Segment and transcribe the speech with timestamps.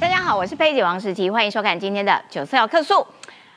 [0.00, 3.06] 大家好，我是佩姐王世琪，欢迎收看今天的九色要客诉。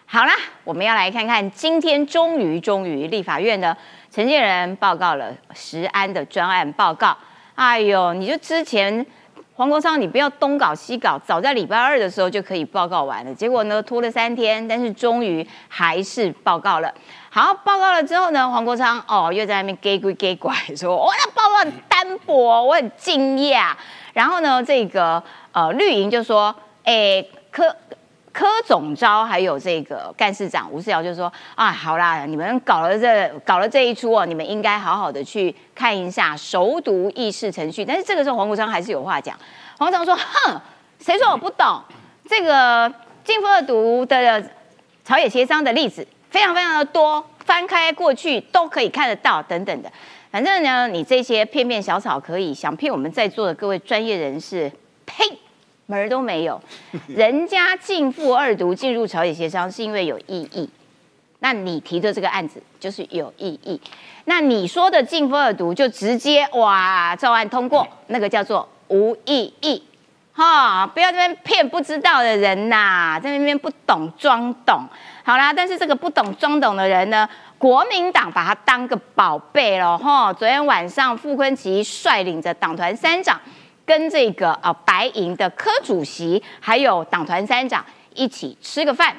[0.06, 3.76] 好啦，我们要来看看今天终于终于立法院的
[4.12, 7.18] 陈建仁报告了石安的专案报告。
[7.56, 9.04] 哎呦，你就之前
[9.56, 16.94] 黄国昌，你不要东搞西搞，早在礼拜二的时候就可以报告完了，结果呢拖了三天，但是终于还是报告了。
[17.32, 23.72] 好，报告了之后呢，黄国昌哦又在那边给鬼给拐说，我那报告很单薄，我很惊讶。
[24.18, 25.22] 然后呢，这个
[25.52, 27.64] 呃绿营就说，哎柯
[28.34, 37.86] 柯总召还有这个干事长吴思瑶就说啊，好啦，你们搞了这搞了这一出哦，你们应该好好的去看一下熟读议事程序。
[37.86, 39.38] 但是这个时候黄国昌还是有话讲，
[39.78, 40.60] 黄国昌说，哼，
[41.00, 41.80] 谁说我不懂？
[42.28, 42.92] 这个
[43.24, 44.44] 禁复二读的
[45.06, 49.92] 朝野协商的例子非常非常的多，翻开过去都可以看得到，等等的。
[50.38, 54.72] 反正呢，你这些片片小草可以想骗我们在座的各位专业人士，
[55.04, 55.26] 呸，
[55.88, 56.62] 门儿都没有。
[57.10, 60.70] 人家进富二读进入朝野协商是因为有异议，
[61.40, 63.82] 那你提的这个案子就是有异议。
[64.26, 69.82] 那你说的进复二读就直接哇照案通过，那个叫做无意义。
[70.34, 74.82] 哈，不要这边骗不知道的人呐，在那边不懂装懂。
[75.24, 77.28] 好啦，但是这个不懂装懂的人呢，
[77.58, 80.32] 国民党把他当个宝贝了哈。
[80.32, 83.40] 昨天晚上，傅昆奇率领着党团三长，
[83.86, 87.84] 跟这个呃白营的科主席，还有党团三长
[88.14, 89.16] 一起吃个饭。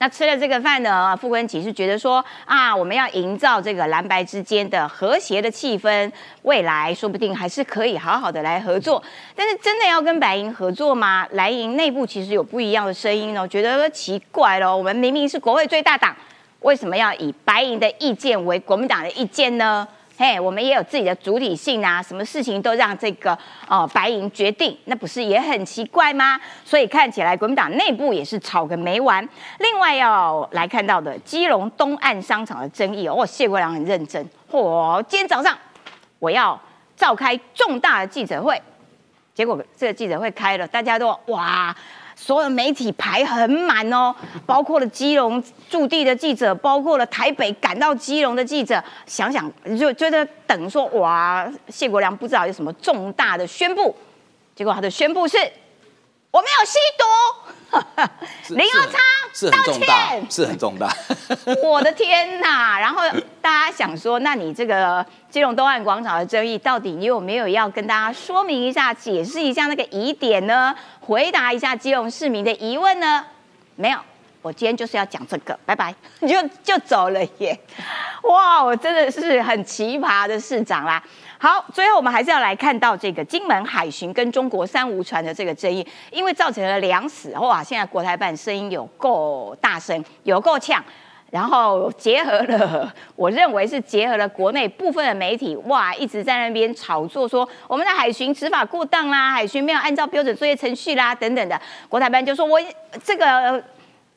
[0.00, 6.08] 那吃了这个饭呢，傅昆萁是觉得说啊，我们要营造这个蓝白之间的和谐的气氛，
[6.42, 9.02] 未来说不定还是可以好好的来合作。
[9.34, 11.26] 但是真的要跟白营合作吗？
[11.32, 16.14] 蓝营内部其实有不一样的声音哦，觉得奇怪咯，我们明明是国会最大党，
[16.60, 19.86] 为什么要以白银的意见为国民党的意见呢？
[20.16, 26.40] 嘿，我们也有自己的主体性啊，什么事情都让这个呃白银决定，那不是也很奇怪吗？
[26.64, 29.26] 所以看起来国民党内部也是吵个没完。
[29.60, 35.56] 另外要来看到的基隆东岸商场的争议哦，谢国良很认真，嚯，今天早上
[36.18, 36.60] 我要
[36.96, 38.60] 召开重大的记者会，
[39.32, 41.72] 结果这个记者会开了，大家都哇。
[42.20, 44.12] 所有媒体排很满哦，
[44.44, 53.94] 包括了基隆驻地的记者，包括了台北赶到基隆的记者，想想就就在等说哇，谢国良不知道有什么重大的宣布，
[54.56, 55.38] 结果他的宣布是，
[56.32, 57.47] 我没有吸毒，
[58.48, 60.88] 零二差，道歉，是很重大，
[61.62, 62.78] 我的天哪！
[62.80, 63.02] 然后
[63.42, 70.74] 大家想说，那你这个金融东岸广场的争议，到底你有没有要跟大家说明一下、解释一下那个疑点呢？
[71.00, 73.24] 回答一下基隆市民的疑问呢？
[73.76, 73.98] 没有，
[74.42, 77.58] 我今天就是要讲这个，拜拜，就就走了耶！
[78.22, 81.02] 哇，我真的是很奇葩的市长啦。
[81.40, 87.62] 好，最后我们还是要来看到这个金门海巡跟中国三无船的这个争议，因为造成了两死，哇！
[87.62, 90.84] 现在国台办声音有够大声，有够呛。
[91.30, 101.60] 然后结合了，我认为是结合了国内部分的媒体，哇，一直在那边炒作说我们的海巡执法过当啦，海巡没有按照标准作业程序啦，等等的。
[101.88, 102.58] 国台办就说我
[103.04, 103.62] 这个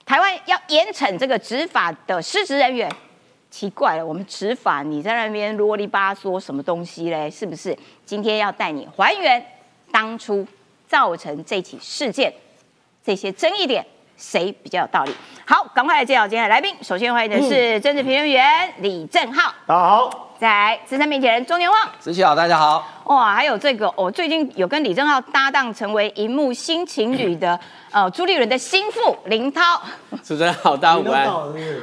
[0.06, 2.90] 台湾要严惩这个执法的失职人员。
[3.52, 7.30] 奇怪了，我们执法你在那边啰里吧嗦什么东西嘞？
[7.30, 7.78] 是不是？
[8.06, 9.46] 今天要带你还原
[9.92, 10.48] 当初
[10.88, 12.34] 造成这起事件
[13.04, 13.86] 这些争议点。
[14.18, 15.12] 谁比较有道理？
[15.48, 16.76] 好，赶快来介绍今天的来宾。
[16.82, 20.31] 首先欢迎的是政治评论员李正浩，大家好。
[20.42, 22.84] 在资深媒体人钟年旺，子琪好，大家好。
[23.04, 27.60] 哇，还有这个，我最近有跟李正浩搭档，成为荧幕新情侣的
[27.94, 29.80] 呃朱立伦的心腹林涛。
[30.24, 31.28] 主持人好，大家午安。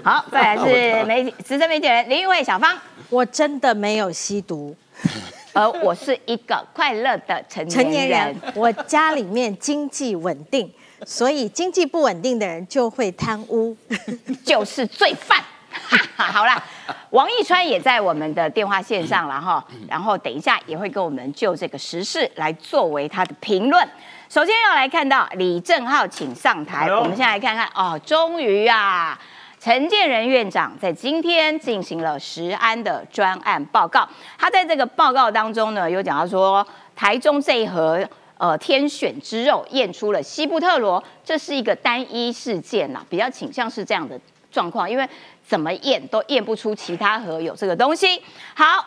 [0.02, 2.76] 好，再来是媒体资深媒体人林玉慧小芳。
[3.10, 4.74] 我真的没有吸毒，
[5.54, 8.36] 而我是一个快乐的成年人。
[8.56, 10.68] 我家里面经济稳定。
[11.06, 13.76] 所以经济不稳定的人就会贪污，
[14.44, 15.38] 就是罪犯。
[16.16, 16.62] 好啦，
[17.10, 23.86] 王一川也在我们的电话线上了哈，然后等一下也会跟我们就这个时事来作为他的评论。
[24.28, 26.88] 首先要来看到李正浩，请上台。
[26.88, 29.18] 我们先来看看哦，终于啊，
[29.60, 34.08] 陈建仁院长在今天进行了石安的专案报告。
[34.36, 38.06] 他在这个报告当中呢，有讲到说台中这一盒。
[38.40, 44.16] 呃，天选之肉验出了西布特罗，这是一个单一事件呐，比较倾向是这样的
[44.48, 45.04] 状况，因为
[45.48, 48.22] 怎么验都验不出其他盒有这个东西。
[48.54, 48.84] 好，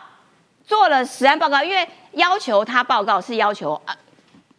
[0.64, 3.94] 做了实案报告，因为要求他报告是要求呃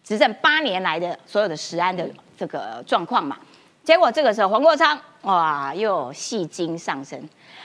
[0.03, 2.05] 执政八年来的所有的实案的
[2.37, 3.37] 这个状况嘛，
[3.85, 7.17] 结果这个时候黄国昌哇又戏精上身，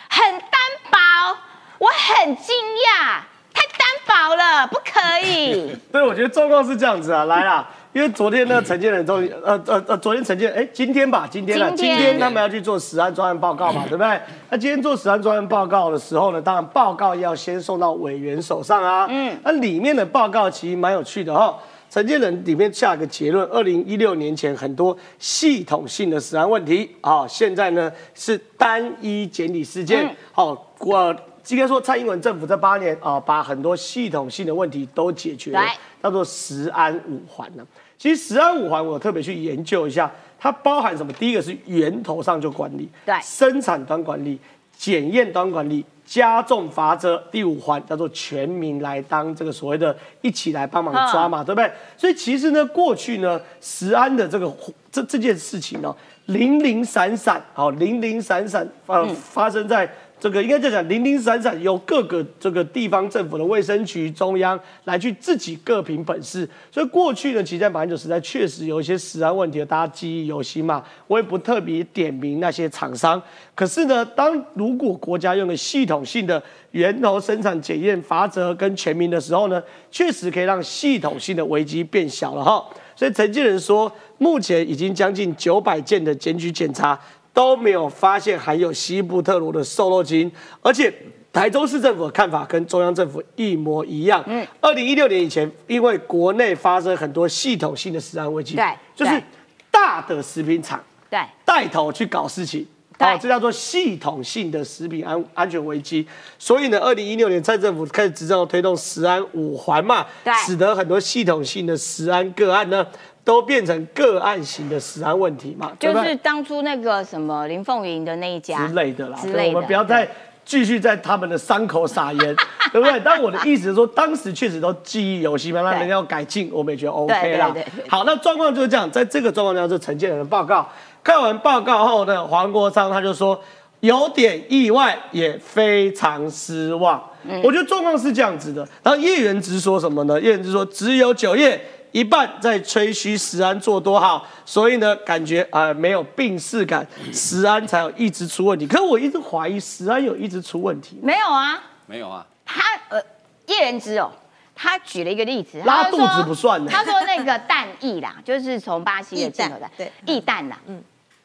[0.08, 1.37] 很单薄，
[1.79, 3.20] 我很惊讶。
[3.50, 5.76] 太单薄了，不可以。
[5.90, 14.20] 对，我觉得状况是这样子啊，来啦，因因为昨天呢，陈建仁终于，呃呃呃，昨天陈建，哎，今天吧，今天了，今天他们要去做实案专案报告嘛，对不对？
[14.50, 19.08] 那今天做实案专案报告的时候呢，当然报告要先送到委员手上啊。
[19.10, 19.36] 嗯。
[19.42, 21.58] 那里面的报告其实蛮有趣的哈。
[21.90, 30.08] 陈建仁里面下个结论，二零一六年前很多系统性的实案问题啊，现在呢是单一检理事件。
[30.30, 31.16] 好，我
[31.48, 35.60] 应该说蔡英文政府这八年啊，把很多系统性的问题都解决了，
[36.00, 37.66] 叫做十安五环呢。
[37.98, 41.12] 其实十安五环我特别去研究一下，它包含什么？
[41.14, 44.38] 第一个是源头上就管理，对，生产端管理，
[44.76, 45.84] 检验端管理。
[46.06, 51.70] 加重罚则，第五环叫做全民来当这个所谓的一起来帮忙抓嘛，对不对？
[51.98, 54.50] 所以其实呢，过去呢，十安的这个
[54.90, 55.94] 这这件事情呢，
[56.24, 59.86] 零零散散，好，零零散散发发生在。
[60.20, 66.48] 这个应该在讲零零散散，由各个这个地方政府的卫生局、中央来去自己各凭本事。
[66.72, 70.82] 所以过去呢，其实在马英九时代确实有一些食安问题，大家记忆犹新嘛。
[71.06, 73.22] 我也不特别点名那些厂商。
[73.54, 76.42] 可是呢，当如果国家用了系统性的
[76.72, 82.64] 源头生产检验法则跟全民的时候呢，确实可以让系统性的危机变小了哈。
[82.96, 86.98] 所以陈建仁说，目前已经将近九百件的检举检查。
[87.38, 90.29] 都没有发现含有西布特罗的瘦肉精，
[90.61, 90.93] 而且
[91.32, 94.25] 台州市政府的看法跟中央政府一模一样。
[94.26, 99.23] 嗯，二零一六年以前，因为国内发生很多系统性的食安危机，对，就是
[99.70, 102.67] 大的食品厂对带头去搞事情，
[102.99, 106.05] 哦，这叫做系统性的食品安安全危机。
[106.40, 112.85] 所以呢，二零一六年蔡政府开始执政推动食安五环嘛，对，使得很多系统性的食安个案呢。
[113.28, 115.70] 都变成个案型的死案问题嘛？
[115.78, 119.19] 就是当初那个什么林凤营的那一家之类的啦。
[119.20, 120.08] 之类的，我们不要再
[120.46, 122.34] 继续在他们的伤口撒盐，
[122.72, 122.98] 对不对？
[123.04, 127.54] 但我的意思是说，当时确实都记忆犹新嘛，那人家要改进，我们也觉得 OK 啦。
[127.86, 130.66] 好，那状况就是这样，在这个状况下，是陈建仁的报告。
[131.04, 133.38] 看完报告后呢，黄国昌他就说
[133.80, 136.98] 有点意外，也非常失望。
[137.44, 138.66] 我觉得状况是这样子的。
[138.82, 140.19] 然后叶元之说什么呢？
[140.19, 141.60] 叶元之说只有九页。
[141.93, 148.67] 一半在吹嘘石安做多好，所以呢，感觉啊没有病逝感，石安才有一直出问题。
[148.67, 152.26] 可是我一直怀疑石安有一直出问题，没有啊，没有啊。
[152.44, 153.00] 他呃
[153.46, 154.11] 叶仁之哦，
[154.55, 160.58] 他举了一个例子，拉肚子不算的 他说那个蛋液啦，就是从巴西的进口的，对，液蛋啦。
[160.67, 160.82] 嗯，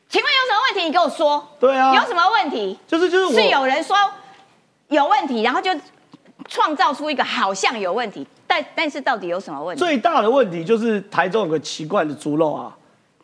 [0.09, 0.85] 请问有什么问题？
[0.85, 1.47] 你给我说。
[1.59, 1.93] 对啊。
[1.95, 2.77] 有什么问题？
[2.87, 3.97] 就是就是是有人说
[4.87, 5.71] 有问题，然后就。
[6.49, 9.79] 创造出一个好像有问题，但但是到底有什么问题？
[9.79, 12.77] 最大的问题就是台中有个奇怪的猪肉啊。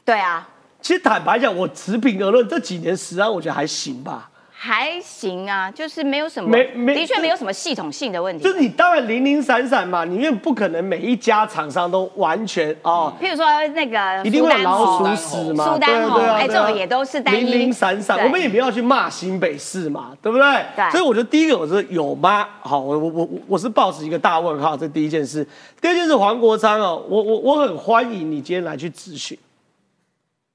[0.04, 0.48] 对啊，
[0.82, 4.32] 其实坦白讲，我持平而论，这几年食安我觉得还行吧。
[4.62, 8.44] 还行啊，就是没有什么，没没，的确没有什么系统性的问题。
[8.44, 13.14] 就是你当然零零散散嘛，你因为不可能每一家厂商都完全哦。
[13.22, 18.22] 譬如说那个一定会有老鼠屎嘛，苏丹红，哎，这种也都是单零零散散。
[18.22, 20.46] 我们也不要去骂新北市嘛，对不对？
[20.76, 20.92] 对。
[20.92, 22.46] 所以我觉得第一个我是有吗？
[22.60, 25.48] 好，我我我我是抱持一个大问号，这第一件事。
[25.80, 29.40] 第二件事，黄国昌哦，我我我很欢迎你今天来去咨询。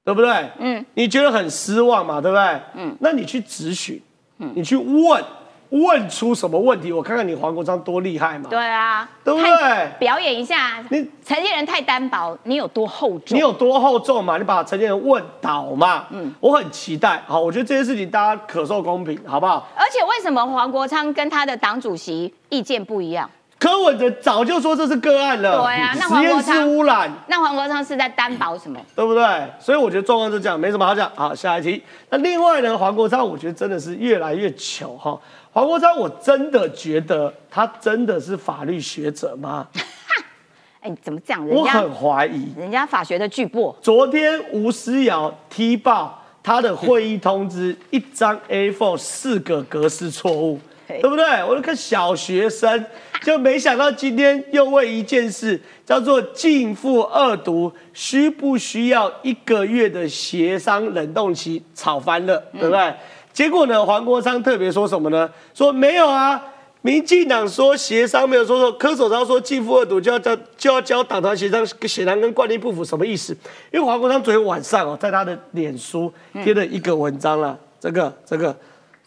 [0.05, 0.49] 对不对？
[0.59, 2.21] 嗯，你觉得很失望嘛？
[2.21, 2.61] 对不对？
[2.75, 3.99] 嗯，那你去咨询，
[4.37, 5.23] 嗯，你去问，
[5.71, 6.91] 问出什么问题？
[6.91, 8.47] 我看看你黄国昌多厉害嘛？
[8.47, 9.89] 对啊，对不对？
[9.97, 13.35] 表演一下，你陈建仁太单薄，你有多厚重？
[13.35, 14.37] 你有多厚重嘛？
[14.37, 16.05] 你把陈建仁问倒嘛？
[16.11, 17.23] 嗯，我很期待。
[17.25, 19.67] 好，我觉得这件事情大家可受公平，好不好？
[19.75, 23.27] 而且为什么黄国昌跟他的党主席意见不一样？
[23.57, 28.79] 柯文哲早就说这是个案了，对啊，那实验室污染，那黄国昌是在担保什么？
[28.95, 29.23] 对不对？
[29.59, 31.09] 所以我觉得状况就这样，没什么好讲。
[31.15, 31.81] 好，下一题。
[32.09, 35.17] 那另外呢，黄国昌我觉得真的是越来越糗哈。
[35.53, 39.65] 黄国昌，我真的觉得他真的是法律学者吗？
[40.81, 41.47] 哎，怎么这样？
[41.47, 43.73] 我很怀疑，人家法学的巨擘。
[43.81, 50.59] 昨天吴思瑶踢爆他的会议通知，一张 A4 四个格式错误。
[50.87, 51.25] 对不对？
[51.43, 52.85] 我那个小学生
[53.23, 62.93] 就没想到今天又为一件事叫做禁复二读，需不需要一个月的协商冷冻期吵翻了，对不对？
[63.33, 65.29] 结果呢，黄国昌特别说什么呢？
[65.53, 66.41] 说没有啊，
[66.81, 73.35] 民进党说协商没有说错，柯守章说禁复二读就要交就要交党团协商，显然跟惯例不符，什么意思？
[73.71, 76.13] 因为黄国昌昨天晚上哦，在他的脸书
[76.43, 78.55] 贴了一个文章了，这个这个。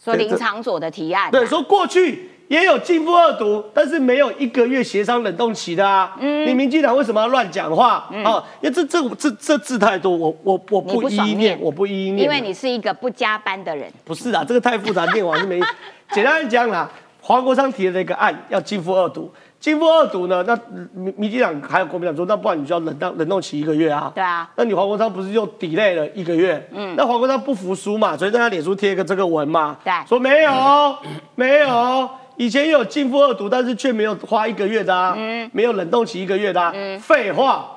[0.03, 6.15] 说林场所的提案，对，说过去也有进步二读，但是没有一个月协商冷冻期的啊。
[6.19, 8.43] 嗯，你民进党为什么要乱讲话啊？
[8.61, 12.23] 因为这这这这字太多，我我我不一一念，我不一一念。
[12.23, 13.91] 因为你是一个不加班的人。
[14.05, 15.59] 不是啊，这个太复杂，念完就没。
[16.11, 16.89] 简单讲啦，
[17.21, 20.57] 黄国昌提的那个案要禁复二读，禁复二读呢，那
[20.93, 24.09] 民民进党还有国民党说，那不然你就要冷冻冷冻期一个月啊。
[24.15, 26.69] 对啊，那你黄国昌不是又 delay 了一个月？
[26.71, 30.95] 嗯，那黄国昌不服输嘛，所以在他脸书贴一个这个文嘛，对，说没有
[31.35, 37.69] 没有，以前有禁复二读，但是却没有花一个月的啊，嗯，没有冷冻期一个月的啊，嗯，废话，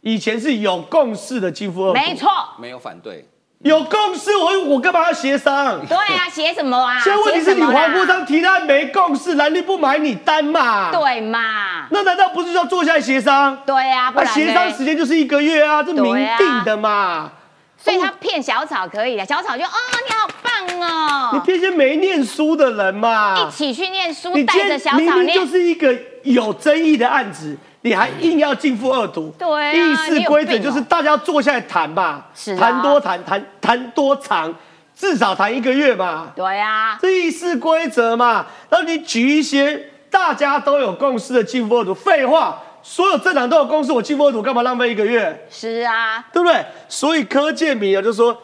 [0.00, 3.24] 以前是有共识的禁复二读，没错，没有反对。
[3.62, 5.80] 有共识，我我干嘛要协商？
[5.86, 6.98] 对啊，协什么啊？
[6.98, 10.90] 现在问题是你黄国昌提案没共识，蓝绿不买你单嘛？
[10.90, 11.86] 对嘛？
[11.90, 13.56] 那难道不是要坐下来协商？
[13.64, 17.30] 对啊，不然协商时间就是一个月啊，这明定的嘛。
[17.78, 19.68] 所以他骗小草可以的，小草就哦，
[20.08, 21.30] 你好棒哦。
[21.34, 27.56] 你骗些没念书的人嘛，一起去念书，带着小草念，明明就是一个有争议的案子。
[27.84, 29.34] 你还硬要进复二读？
[29.38, 34.54] 对，议事规则就是大家坐下来谈吧，谈多谈谈谈多长，
[34.96, 36.32] 至少谈一个月嘛。
[36.36, 38.46] 对啊，这议事规则嘛。
[38.70, 45.46] 然后你举一些大家都有共识的进复二读，废话，所有政党都有共识，我进复二读干嘛浪费一个月？
[45.50, 46.64] 是啊，对不对？
[46.88, 48.36] 所以柯建明啊就说，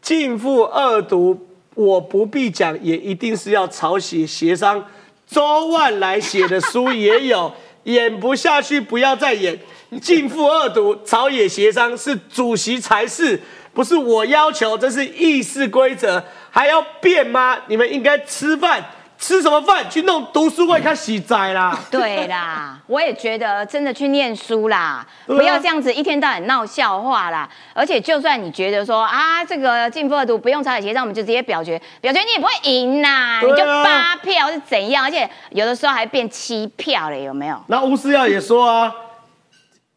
[0.00, 1.38] 进复二读
[1.74, 4.82] 我不必讲，也一定是要抄写协商。
[5.28, 7.52] 周万来写的书也有。
[7.86, 9.58] 演不下去，不要再演。
[10.00, 13.40] 进复二读，朝野协商是主席才是，
[13.72, 17.56] 不是我要求，这是议事规则，还要变吗？
[17.68, 18.84] 你们应该吃饭。
[19.18, 19.88] 吃什么饭？
[19.88, 21.78] 去弄读书会看喜仔啦。
[21.90, 27.48] 对啦， 我也觉得真的去念书啦，不要这样子一天到晚闹笑话啦。
[27.72, 35.04] 而且就算你觉得说啊，这个进复读不用朝野协商，我们就直接表决，表决你也不会赢呐，你就八票是怎样？
[35.04, 37.58] 而且有的时候还变七票了，有没有？
[37.68, 38.92] 那吴思耀也说啊，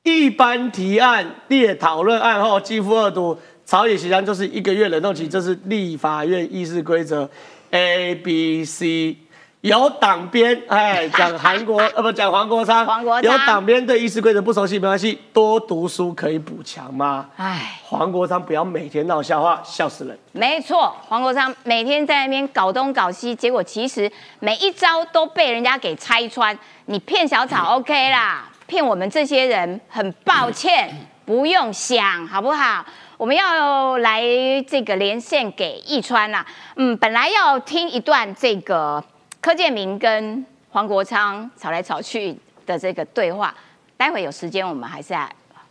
[0.03, 7.29] 一般提案列讨论案后进复二读，朝野协商就是一个月冷冻期，这是立法院议事规则。
[7.71, 9.17] A B C
[9.61, 17.27] 有党编哎， 讲韩国呃不讲黄国昌，黄国昌有党编对议事规则不熟悉没关系，多读书可以补强吗？
[17.35, 20.17] 哎，黄国昌不要每天闹笑话，笑死人。
[20.31, 24.09] 没错，黄国昌每天在那边搞东搞西，结果其实
[24.39, 26.57] 每一招都被人家给拆穿。
[26.85, 30.89] 你骗小草 OK 啦，骗我们这些人很抱歉，
[31.25, 32.85] 不用想好不好？
[33.19, 34.23] 我们要来
[34.65, 36.45] 这个连线给易川啦，
[36.77, 39.03] 嗯，本来要听一段这个
[39.41, 42.33] 柯建明跟黄国昌吵来吵去
[42.65, 43.53] 的这个对话，
[43.97, 45.13] 待会有时间我们还是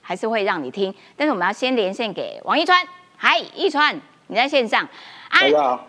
[0.02, 2.86] 还是会让你听，但是我们要先连线给王一川，
[3.16, 4.86] 嗨，易川，你在线上，
[5.30, 5.88] 大家好，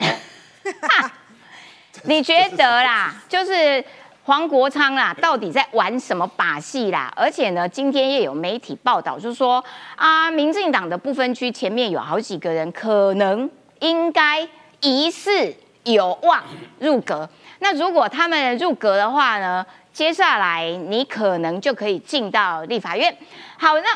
[2.02, 3.84] 你觉得啦，就是。
[4.26, 7.12] 黄国昌啦，到底在玩什么把戏啦？
[7.14, 9.64] 而且呢，今天也有媒体报道，就是说
[9.94, 14.44] 啊，民进党的不分区前面有好几个人，可能应该
[14.80, 15.54] 疑似
[15.84, 16.42] 有望
[16.80, 17.30] 入阁。
[17.60, 23.16] 那如果他们入阁的话呢，接下来你可能就可以进到立法院。
[23.56, 23.86] 好，那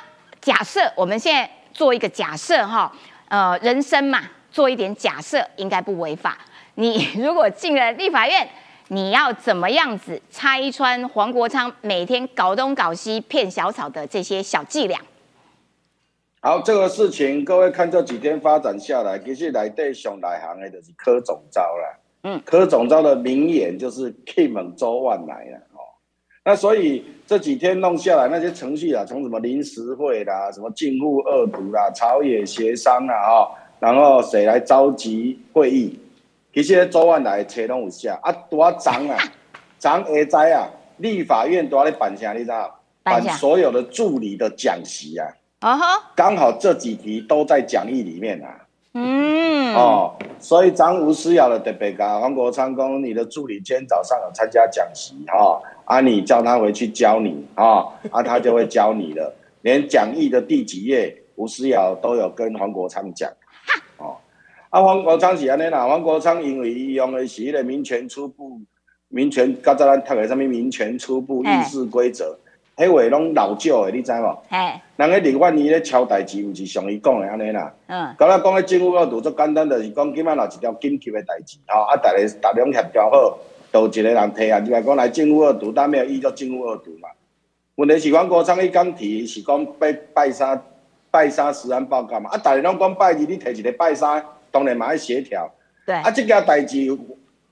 [0.41, 2.93] 假设我们现在做一个假设哈，
[3.27, 4.21] 呃，人生嘛，
[4.53, 6.39] 做一点假设应该不违法。
[6.77, 8.49] 你如果进了立法院。
[8.93, 15.01] 你要怎么样子拆穿黄国昌每天搞东搞西骗小草的这些小伎俩？
[16.41, 22.01] 好，这个事情各位看这几天发展下来，其实来对上来行的就是柯总招了。
[22.25, 25.87] 嗯，柯总招的名言就是 “Kim 周万来了”哦。
[26.45, 35.97] 那所以这几天弄下来，那些程序啊，从什么临时会啦，什么进户恶毒啦，朝野协商啦，哦，然后谁来召集会议？
[36.53, 39.17] 其实昨晚来车拢有写，啊，多长啊，
[39.79, 42.33] 长下在啊，立法院多咧办啥？
[42.33, 42.81] 你知道？
[43.03, 45.27] 办所有的助理的讲习啊。
[45.61, 46.11] 啊哈。
[46.17, 48.67] 刚好这几题都在讲义里面啊。
[48.95, 49.75] 嗯。
[49.75, 59.33] 哦，所以张吴思瑶的特别讲，黄国昌公，你的助理今天早上有参加讲习哈，啊，你叫他回去教你啊，啊，他就会教你了。
[59.63, 63.31] 连讲义的第几页，吴思瑶都有跟黄国昌讲。
[64.71, 64.79] 哦。
[64.79, 68.61] 啊，黄国昌是安尼啦，黄国昌因为伊用的是迄个民权初步、
[69.09, 72.39] 民权，较早咱读的啥物民权初步议事规则，
[72.77, 74.39] 迄话拢老旧的，你知无？
[74.49, 77.75] 嘿，人个立法院咧敲代志，毋是像伊讲的安尼啦。
[77.89, 78.15] 嗯。
[78.17, 83.39] 刚才讲的政府要度，足简单，就是讲今仔若一条紧急的代志，吼，啊，大家大家协调好，
[83.73, 87.09] 都一个人提啊，就来讲来政府二度，但没有伊就政府二度嘛。
[87.75, 90.63] 问题是黄国昌伊刚提是讲拜拜三
[91.11, 94.25] 拜三实案报告嘛，啊，大家拢讲拜二，你提一个拜三。
[94.51, 95.51] 当然嘛要协调，
[95.87, 95.95] 对。
[95.95, 96.99] 啊，这件代志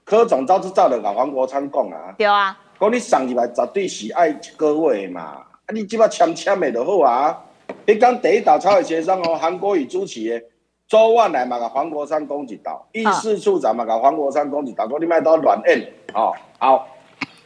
[0.05, 7.45] 柯总早就早就甲黄国昌讲啊，对啊，讲你送入来绝对是爱一个月嘛，啊，你即摆签签的就好啊。
[7.87, 10.47] 你讲第一道草的协商哦，韩国瑜主持的，
[10.87, 15.93] 周万来嘛，甲黄国昌讲一道，议事处长嘛，甲黄国昌讲一道，讲你卖到乱演。
[16.15, 16.35] 哦。
[16.59, 16.89] 好，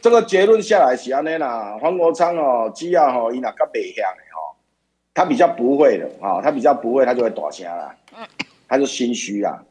[0.01, 1.77] 这个结论下来是安尼啦。
[1.81, 4.55] 黄国昌哦，只要吼伊若较袂向的吼，
[5.13, 7.93] 他比较不会的啊，他比较不会，他就会大声啦，
[8.73, 9.63] 他就心虚啦。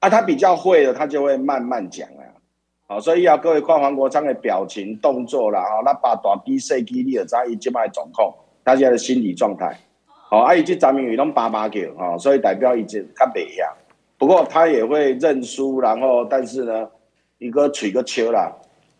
[0.00, 2.24] 啊，他比较会的，他就会慢慢讲啦。
[2.88, 9.78] 好，所以要，各位看黄国昌的表情、动作啦，哦，那把大机细机，你就知伊即摆状况，他现在的心理状态。
[10.32, 13.72] 哦，啊，伊即十名鱼拢爸爸叫，哦，所以代表伊就较袂晓。
[14.18, 16.88] 不过他也会认输，然后但是呢，
[17.38, 18.50] 伊个嘴个笑啦。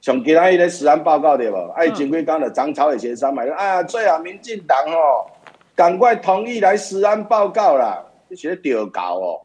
[0.00, 1.56] 像今仔伊咧实案报告对无？
[1.72, 5.26] 啊，伊前几工就长草的协商嘛，啊，最好民进党哦，
[5.74, 8.00] 赶快同意来实案报告啦，
[8.34, 9.40] 你是咧调教哦。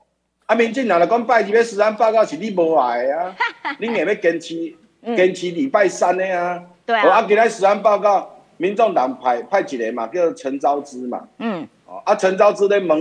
[0.48, 3.36] 啊，民进党来讲拜二要实案报告是你无来啊，
[3.77, 4.75] 你硬要坚持
[5.15, 6.60] 坚持礼拜三的啊。
[6.88, 7.19] 对啊。
[7.19, 8.27] 啊，今仔实案报告，
[8.58, 11.27] 民众党派派一个嘛，叫陈昭之嘛。
[11.38, 11.67] 嗯。
[11.86, 13.00] 哦啊，陈昭之咧问，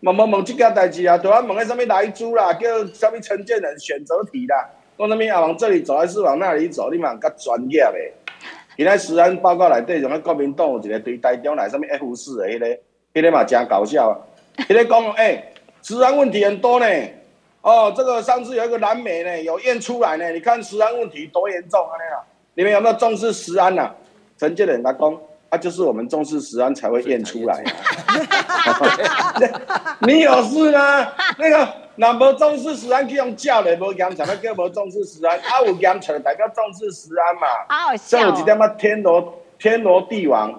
[0.00, 4.68] 问问问这件代志啊，突然问个什么来猪啦，叫什么陈建仁选择题啦，
[4.98, 8.12] 讲什么啊往这里走还是往那里走，你嘛较专业诶。
[8.76, 12.66] 现在实案报告内底，像个国民党有一个对台中来什么 F 四的迄个，
[13.14, 14.24] 迄个嘛真搞笑。
[14.66, 16.86] 迄个讲，哎，食安问题很多呢。
[17.62, 21.92] 哦，这个上次有一个蓝莓呢，有验出来呢，你看食安问题多严重啊？
[21.98, 22.22] 那个，
[22.54, 23.90] 你们有没有重视食安呐？
[24.36, 25.18] 陈建仁他讲。
[25.50, 28.76] 啊，就是我们重视食安才会验出来啊！
[30.06, 31.10] 你有事吗？
[31.38, 35.38] 那个那无重视食安，去用叫的无严查，那叫无重视食安。
[35.38, 37.48] 啊，有严查代表重视食安嘛？
[37.66, 38.20] 好笑。
[38.28, 40.52] 有一点啊，天罗天罗地网，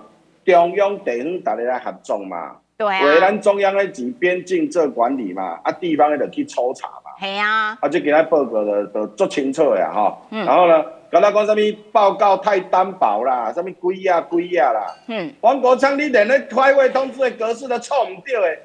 [0.43, 2.55] 中央地方大家来合作嘛？
[2.79, 3.05] 对啊。
[3.05, 7.11] 为咱中央咧从边境这管理嘛，啊，地方咧就去抽查嘛。
[7.19, 7.77] 系啊。
[7.81, 10.17] 啊，就给他报告的都足清楚呀，哈。
[10.31, 10.45] 嗯。
[10.45, 10.83] 然后呢？
[11.11, 14.95] 跟他讲什么报告太单薄啦，什么鬼呀鬼呀啦。
[15.07, 18.59] 嗯，王国昌，你连那开会通知的格式都错唔对诶，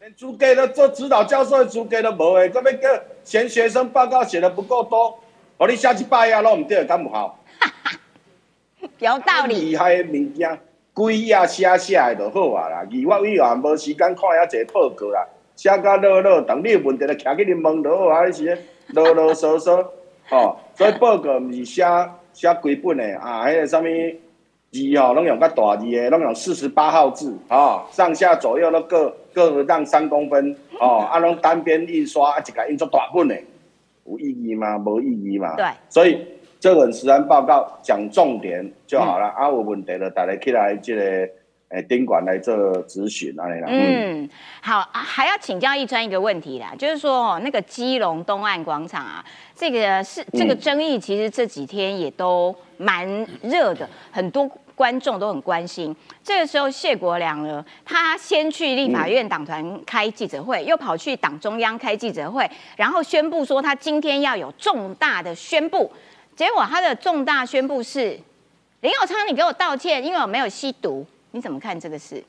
[0.00, 5.18] 连主给都做指导教授的主给都无诶，这边个嫌学生报告写的不够多，
[5.56, 7.42] 我你下去拜呀弄唔对，干不好。
[9.00, 9.70] 有道理。
[9.70, 10.60] 厉害的物件，
[10.98, 15.24] 鬼呀写写的就好啊啦，二我委员无时间看遐济报告啦，
[15.54, 18.58] 写到啰啰，等你有问题就徛去你问就好啊，你是
[18.88, 19.86] 啰啰嗦嗦。
[20.30, 21.84] 哦，所以报告毋是写
[22.32, 23.84] 写规本的啊，迄个啥物
[24.72, 33.36] 字哦，拢用较大字的，拢用四十八号字哦，上下左右都各各让三公分哦，啊，拢单边印刷啊，一个印作大本的，
[34.04, 34.76] 有意义吗？
[34.78, 35.54] 无意义嘛。
[35.54, 35.64] 对。
[35.88, 36.26] 所以
[36.60, 41.28] 这本实案报告讲重点就好了，啊，有问题了，大家起来这个。
[41.70, 43.66] 哎，宾馆来做咨询那里啦。
[43.68, 44.26] 嗯，
[44.62, 49.22] 好，还要请教一专一个问题啦，就是说哦，那个基隆东岸广场啊，
[49.54, 53.06] 这个是这个争议，其实这几天也都蛮
[53.42, 55.94] 热的，很多观众都很关心。
[56.24, 65.92] 这个时候，谢国良呢，他先去立法院党团开记者会，又跑去党中央开记者会，然后宣布说他今天要有重大的宣布。
[66.38, 68.16] 结果他的重大宣布是
[68.80, 71.04] 林友昌，你给我道歉，因为我没有吸毒。
[71.32, 72.22] 你怎么看这个事？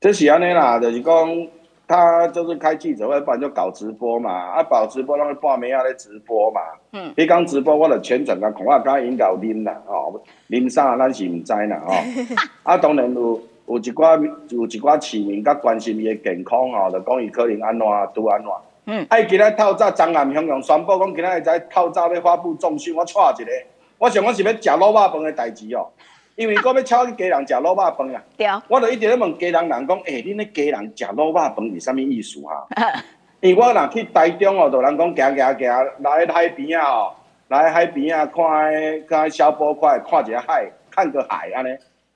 [0.00, 1.48] 这是安尼啦，就是讲
[1.86, 4.32] 他就是开记者会，不然就搞直播嘛。
[4.32, 6.62] 啊，搞直播那个半暝啊咧直播嘛。
[6.92, 7.12] 嗯。
[7.18, 11.92] 你讲直播，我就全程甲看啊，甲引导啉啦，哦，啉啥咱是毋知啦，哦。
[12.64, 18.50] 啊，当然有有一寡有一寡市民较关心伊的健康哦，就讲伊可能安怎都安怎。
[18.86, 19.06] 嗯。
[19.10, 23.52] 爱，今仔透早张南向阳宣布讲，今仔会在透早要发布重讯，我带一个，
[23.98, 25.88] 我想我是要食卤肉饭的代志哦。
[26.34, 32.66] 因为我要超去家人食卤肉饭啊， 对，我就一直咧问家人人讲，诶，恁咧家人食卤肉饭是啥物意思啊？
[33.40, 37.12] 因为我若去台中哦，就人讲行行行来海边啊哦，
[37.48, 41.70] 来海边啊看看小波块，看一下海，看个海安尼。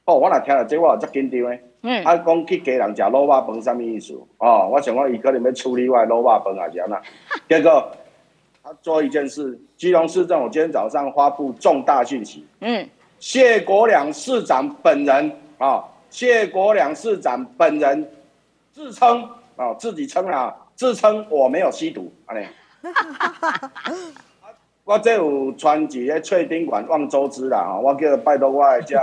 [0.05, 1.61] 哦，我若听到这我足紧张诶。
[1.83, 2.05] 嗯。
[2.05, 4.15] 啊，讲去家人食卤肉饭啥物意思？
[4.39, 7.01] 哦，我想讲伊可能要处理我卤肉饭啊，是安那？
[7.49, 7.91] 结果
[8.63, 12.47] 他做一件事，基隆市政府今天早上发布重大讯息。
[12.61, 12.89] 嗯。
[13.19, 18.11] 谢国良市长本人啊，谢国良市长本人
[18.73, 22.47] 自称啊，自己称啊，自称我没有吸毒，安尼。
[24.91, 28.97] 我这有传一个翠宾馆望周知啦，我叫拜托我的这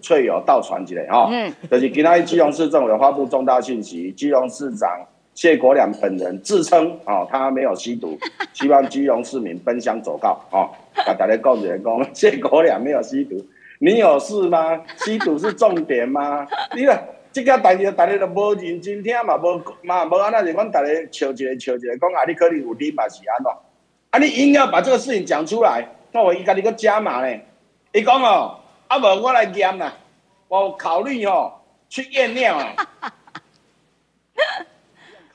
[0.00, 1.30] 翠友倒传一个哈，
[1.70, 4.88] 就是今天基隆市政府有发布重大信息，基隆市长
[5.34, 8.18] 谢国良本人自称啊，他没有吸毒，
[8.54, 10.72] 希望基隆市民奔相走告啊，
[11.04, 13.36] 啊，大家告诉人讲谢国良没有吸毒。
[13.78, 14.80] 你有事吗？
[15.04, 16.48] 吸毒是重点吗？
[16.74, 23.52] 你看这个代志，大家都无认真听嘛，无嘛无安那就讲大家笑一个笑一个，讲啊你可能有啉嘛是安怎？
[24.16, 27.38] 啊你硬要把这个事情讲出来，那我伊家己个加码呢？
[27.92, 29.92] 伊讲哦，啊无我来验啦，
[30.48, 31.52] 我考虑哦
[31.90, 32.74] 去验尿啊。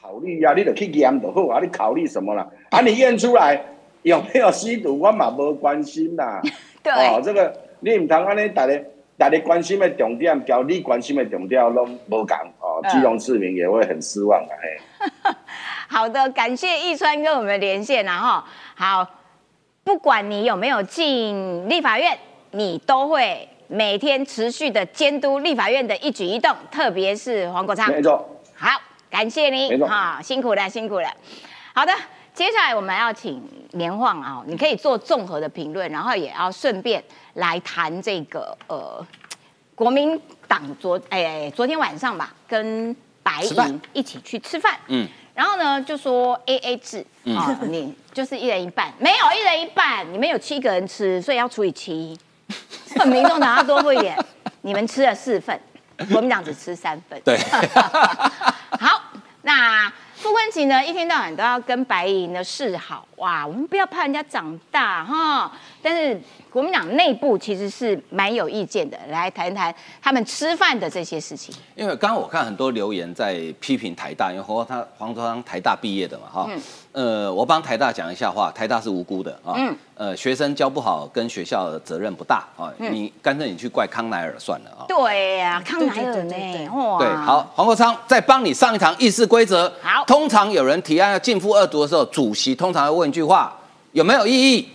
[0.01, 2.47] 考虑啊，你得去验就好啊，你考虑什么啦？
[2.71, 3.63] 啊，你验出来
[4.01, 6.41] 有没有吸毒，我嘛无关心啦。
[6.81, 8.81] 对，哦，这个你唔通安尼，大家
[9.15, 14.49] 大家关心的重点，交你关心的重点拢无共哦，基隆市民也会很失望啊。
[14.59, 14.79] 嘿，
[15.91, 18.41] 好的，感谢易川跟我们连线然后
[18.75, 19.05] 好，
[19.83, 22.17] 不管你有没有进立法院，
[22.51, 27.91] 你都会每天持续的监督立法院的一举一动，特别是黄国昌。
[27.91, 28.25] 没错。
[28.55, 28.69] 好，
[29.09, 31.09] 感谢你，哈，辛苦了，辛苦了。
[31.73, 31.91] 好的，
[32.33, 39.05] 接下来我们要请年晃啊，你可以做综合的评论，然后也要顺便来谈这个呃，
[39.75, 52.17] 国民党昨哎昨天晚上吧，跟白银一起去吃饭，嗯，然后呢就说 A A 制啊，你就是一人一半，没有一人一半，你们有七个人吃，所以要除以七，
[53.05, 54.17] 民众党要多付一点，
[54.61, 55.59] 你们吃了四份，
[56.11, 57.37] 国民党只吃三份，对，
[58.79, 59.01] 好，
[59.41, 59.91] 那。
[60.21, 65.51] 傅昆萁呢，一天到晚都要跟白银呢示好，哇，我们不要怕人家长大哈。
[65.81, 71.55] 但是国民党内部其实是蛮有意见的，来谈谈他们吃饭的这些事情。
[71.75, 76.49] 因为刚刚我看很多留言在批评台大，因为黄他黄国昌台大毕业的嘛哈。
[76.91, 79.55] 呃，我帮台大讲一下话，台大是无辜的啊。
[79.55, 79.73] 嗯。
[79.95, 82.67] 呃，学生教不好跟学校的责任不大啊。
[82.77, 84.83] 你干脆你去怪康奈尔算了啊。
[84.89, 86.69] 对呀，康奈尔呢？
[86.75, 86.99] 哇。
[86.99, 89.71] 对，好，黄国昌再帮你上一堂议事规则。
[89.81, 90.03] 好。
[90.05, 93.55] 通常有人提案要进复二读的时候，主席通常会问一句话：
[93.93, 94.67] 有没有异议？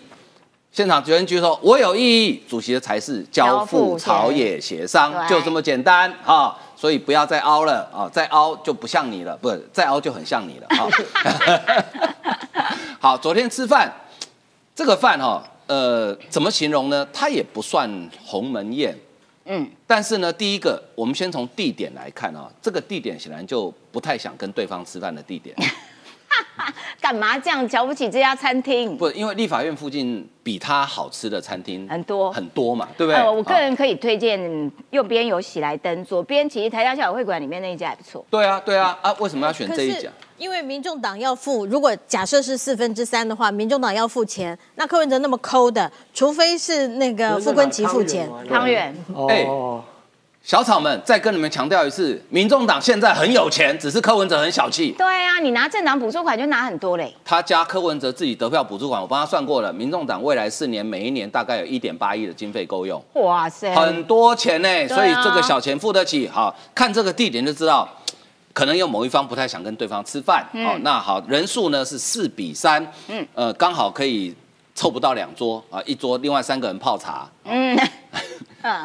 [0.76, 6.54] 现场有人举手：“我有异议。”主席的才是交付朝野协商，就这么简单啊。
[6.76, 8.06] 所以不要再凹了啊！
[8.12, 10.86] 再凹就不像你了，不，再凹就很像你了啊。
[13.00, 13.90] 好，昨天吃饭，
[14.74, 17.08] 这个饭哈，呃，怎么形容呢？
[17.10, 17.90] 它也不算
[18.22, 18.94] 鸿门宴，
[19.46, 25.56] 嗯，但是呢，第一个，我们先从地点来看啊，这个地点显然就不太想跟对方吃饭的地点。
[27.00, 28.96] 干嘛这样瞧不起这家餐厅？
[28.96, 33.22] 不，因为立法院附近比它好吃的餐厅很多很多嘛，对不对？
[33.28, 38.24] 我个人可以推荐右边有喜来登，左边其实台大校友会馆里面那一家还不错。
[38.30, 40.10] 对啊，对啊，啊，为什么要选这一家？
[40.38, 48.94] 因为民众党要付，如果假设是四分之三的话，民众党要付钱，那柯文哲那么抠的，除非是那个傅昆奇付钱，汤圆。
[49.28, 49.46] 哎。
[50.46, 54.94] 小草们，再跟你们强调一次，民众党现在很有钱，只是柯文哲很小气。
[54.96, 57.12] 对啊，你拿政党补助款就拿很多嘞。
[57.24, 63.02] 他加柯文哲自己得票补助款，我帮他算过了，民众党未来四年每一年大概有一点八亿的经费够用。
[63.14, 66.28] 哇塞，很多钱呢，所以这个小钱付得起。
[66.28, 67.88] 好看这个地点就知道，
[68.52, 70.46] 可能有某一方不太想跟对方吃饭。
[70.64, 74.32] 好，那好，人数呢是四比三，嗯，呃，刚好可以
[74.76, 77.28] 凑不到两桌啊，一桌另外三个人泡茶。
[77.42, 77.76] 嗯。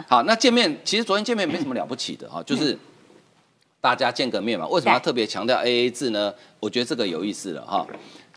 [0.07, 2.77] 好，那见面其实昨天见面没什么了不起的啊，就是
[3.79, 4.67] 大家见个面嘛。
[4.67, 6.33] 为什么要特别强调 A A 制呢？
[6.59, 7.85] 我觉得这个有意思了哈。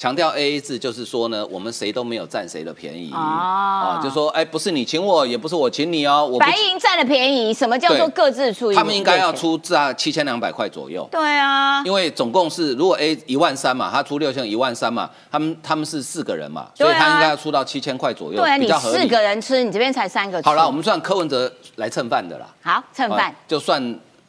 [0.05, 6.29] 强调 A A 制就是说呢，我们谁都没有占谁的便宜啊，就说哎，不是你请我，也不是我请你哦。
[6.31, 8.71] 我白银占了便宜，什么叫做各自出？
[8.75, 11.09] 他们应该要出在七千两百块左右。
[11.11, 18.99] 对啊，因为总共是如果 A 一万三嘛，他出六千一万三嘛，他们他们是四个人嘛，所以他应该要出到七千块左右，比较合理。
[18.99, 20.39] 四个人吃，你这边才三个。
[20.43, 22.47] 好了，我们算柯文哲来蹭饭的啦。
[22.63, 23.83] 好，蹭饭就算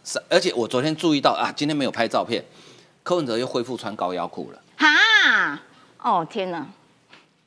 [0.05, 2.41] 是，而且我昨天注意到啊，今天没有拍照片，
[3.03, 4.59] 柯文哲又恢复穿高腰裤了。
[4.77, 4.87] 哈。
[6.01, 6.65] 哦天哪！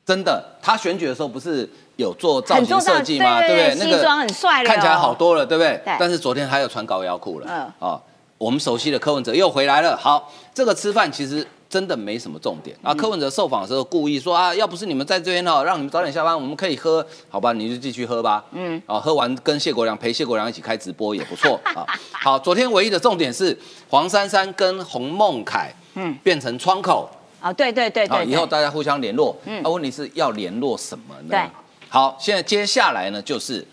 [0.05, 3.39] 真的，他选举的时候不是有做造型设计吗？
[3.41, 3.91] 对不对？
[3.91, 5.79] 西装很帅，看起来好多了，对不对？
[5.99, 7.45] 但是昨天他又穿高腰裤了。
[7.47, 7.71] 嗯。
[7.77, 8.01] 哦，
[8.37, 9.95] 我们熟悉的柯文哲又回来了。
[9.95, 12.91] 好，这个吃饭其实真的没什么重点啊。
[12.93, 17.53] 柯文哲受访的时候故意说啊，要不是你们在这边哦，让你们早点下班，我们可以喝，好吧？
[17.53, 18.43] 你就继续喝吧。
[18.51, 18.81] 嗯。
[18.87, 21.85] 哦，喝完跟谢国良陪谢国良一起开直播也不错 啊。
[22.11, 23.55] 好，昨天唯一的重点是
[23.89, 27.07] 黄珊珊跟洪孟凯，嗯，变成窗口。
[27.39, 29.35] 啊，对对对对，以后大家互相联络。
[29.45, 31.29] 嗯，那问题是要联络什么呢？
[31.29, 31.41] 对，
[31.87, 33.65] 好，现在接下来呢，就是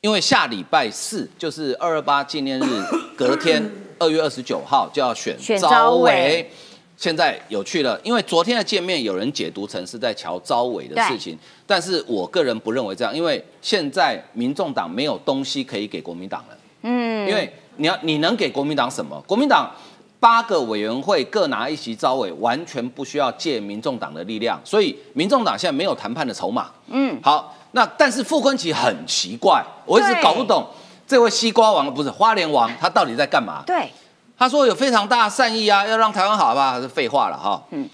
[0.00, 2.82] 因为下礼拜四就是二二八纪念日，
[3.18, 3.68] 隔天
[3.98, 6.48] 二月二十九号就要选招委。
[6.96, 16.56] 现在有趣了，因为昨天的见面有人解读成是在瞧招委的事情，但是我个人不认为这样，因为现在民众党没有东西可以给国民党了。
[16.82, 19.20] 嗯，因为你要你能给国民党什么？
[19.26, 19.70] 国民党。
[20.18, 26.70] 八个委员会各拿一席招委，完全不需要借民众党的力量，所以民众党现在没有谈判的筹码。
[26.88, 30.66] 嗯，好，那但是傅昆萁很奇怪，我一直搞不懂
[31.06, 33.62] 这位西瓜王不是花莲王，他到底在干嘛？
[33.66, 33.90] 对，
[34.38, 36.80] 他说有非常大的善意啊，要让台湾好吧？
[36.80, 37.62] 是废话了哈。
[37.70, 37.88] 嗯，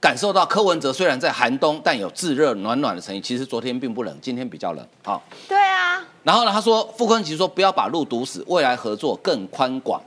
[0.00, 3.20] 感受到柯文哲虽然在寒冬，但有炙热暖暖的诚意。
[3.20, 4.86] 其实昨天并不冷，今天比较冷。
[5.04, 6.04] 好，对啊。
[6.24, 10.02] 然后呢，他说傅昆萁说不要把路堵死，未来合作更宽广。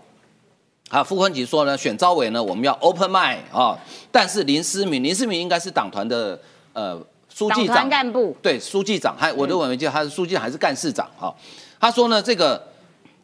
[0.89, 3.77] 啊，傅昆萁说呢，选招委呢，我们要 open mind 啊，
[4.11, 6.39] 但是林思明，林思明应该是党团的
[6.73, 6.99] 呃
[7.29, 7.87] 书记长。
[7.87, 11.33] 干部，对，书记长，还我都没记得他是书记长还是干事长哈。
[11.79, 12.61] 他说呢，这个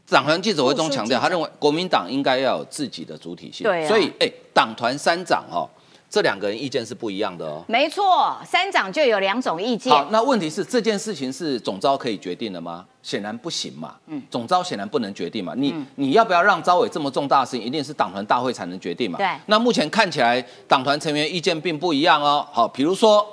[0.08, 5.68] 党团记者会中强调，他认为国民党应该要有自己的主体性，对，所以哎，党团三长哈。
[6.10, 7.64] 这两个人意见是不一样的哦。
[7.68, 9.92] 没错，三长就有两种意见。
[9.92, 12.86] 好，那问题是这件事情是总招可以决定的吗？
[13.04, 13.96] 显然不行嘛。
[14.08, 15.54] 嗯，总招显然不能决定嘛。
[15.58, 19.18] 你你要不要让招委这么重大的事情，一定是党团大会才能决定嘛？
[19.18, 19.28] 对。
[19.48, 22.48] 那目前看起来，党团成员意见并不一样哦。
[22.52, 23.26] 好，比如说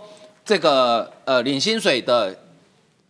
[0.45, 2.37] 这个呃领薪水的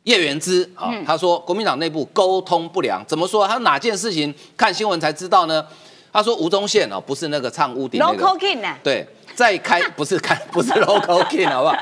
[0.04, 3.48] 叶元之啊，他说国民党内部沟通不良，怎么说？
[3.48, 5.64] 他哪件事情看新闻才知道呢？
[6.12, 8.22] 他说吴宗宪哦，不是那个唱屋顶那个。
[8.22, 8.78] Local King 啊。
[8.84, 9.06] 对。
[9.34, 11.76] 再开不是开 不是 local king 好不好？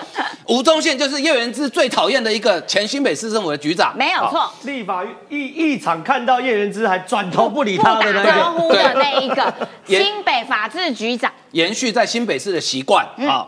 [0.47, 4.51] 吴宗宪就是叶元之最讨厌的一个前新北市政府的局长，没有错。
[4.63, 9.55] 立法一一场看到叶元之还转头不理他的那个，招呼的那一个
[9.87, 13.47] 新北法制局长，延续在新北市的习惯啊。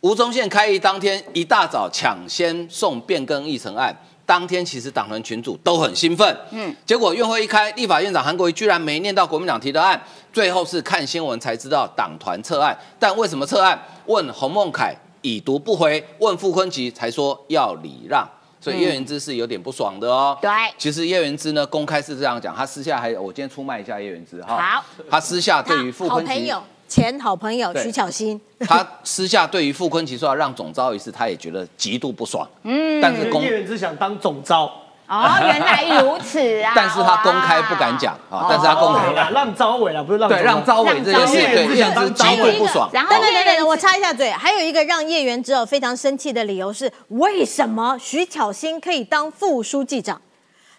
[0.00, 3.94] 吴宗宪开议当天一大早抢先送变更议程案。
[4.28, 9.98] 当天其实党团群主都很兴奋，嗯，结果院会一开，立法院长韩国瑜居然没念到国民党提的案，
[10.30, 12.78] 最后是看新闻才知道党团撤案。
[12.98, 13.82] 但为什么撤案？
[14.04, 18.28] 问洪孟凯已读不回，问傅昆萁才说要礼让，
[18.60, 20.36] 所以叶元之是有点不爽的哦。
[20.42, 26.60] 对，其实叶元之呢公开是这样讲，他私下还有我今天出卖一下叶元之哈，好，他私下对于傅昆萁。
[26.88, 32.48] 前好朋友徐巧芯， 他私下对于傅昆萁说要让总招一事，他也觉得极度不爽。
[32.62, 34.72] 嗯，但是公叶元之想当总招。
[35.10, 36.74] 哦，原来如此啊！
[36.76, 42.90] 但是他公开不敢讲啊， 但是他公开让招委了，不是让对让招委这件事，对叶元之极度不爽。
[42.92, 50.20] 然后等等等，我插一下嘴，还有一个让叶元之有非常生气的理由是，为什么徐巧芯可以当副书记长？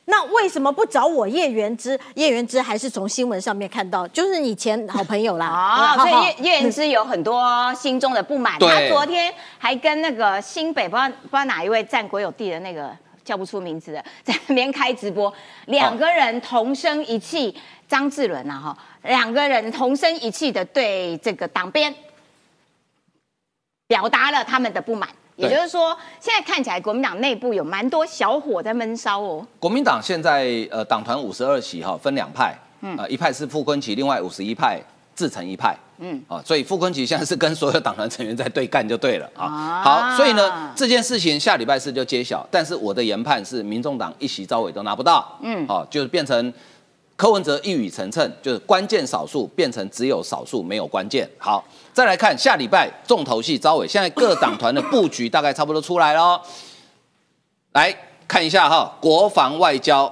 [0.09, 1.97] 那为什么不找我叶元之？
[2.15, 5.45] 叶元之还是从新闻上面看到，就是你前好朋友啦。
[5.47, 8.57] 啊，所以叶叶元之有很多心中的不满。
[8.59, 12.89] 他昨天还跟那个新北不知道不知道哪一位战国有地的那个
[13.23, 15.31] 叫不出名字的，在那边开直播，
[15.67, 17.55] 两个人同声一气，
[17.87, 21.93] 张志伦啊哈，两个人同声一气的对这个党鞭
[23.87, 25.07] 表达了他们的不满。
[25.39, 29.45] 也就是说，现在看起来国民党内部有蛮多小火在闷烧哦。
[29.58, 34.82] 国民党现在呃党团五十二席哈，分两派，嗯，呃一派是傅昆奇，另外五十一派
[35.15, 39.82] 自成一派，嗯，啊，所以傅昆奇现在是跟所有党团成员在对干就对了啊。
[39.82, 46.54] 好，所以呢这件事情下礼拜四就揭晓，但是我的研判是民众党一席招委都拿不到，嗯，好，就是变成。
[47.19, 51.29] 柯文哲一语成谶，就是关键少数变成只有少数没有关键。
[51.38, 56.41] 好，再来看下礼拜重头戏招委，现在各党团的布局大概差不多出来了。
[57.73, 57.93] 来
[58.25, 60.10] 看一下哈，国防外交，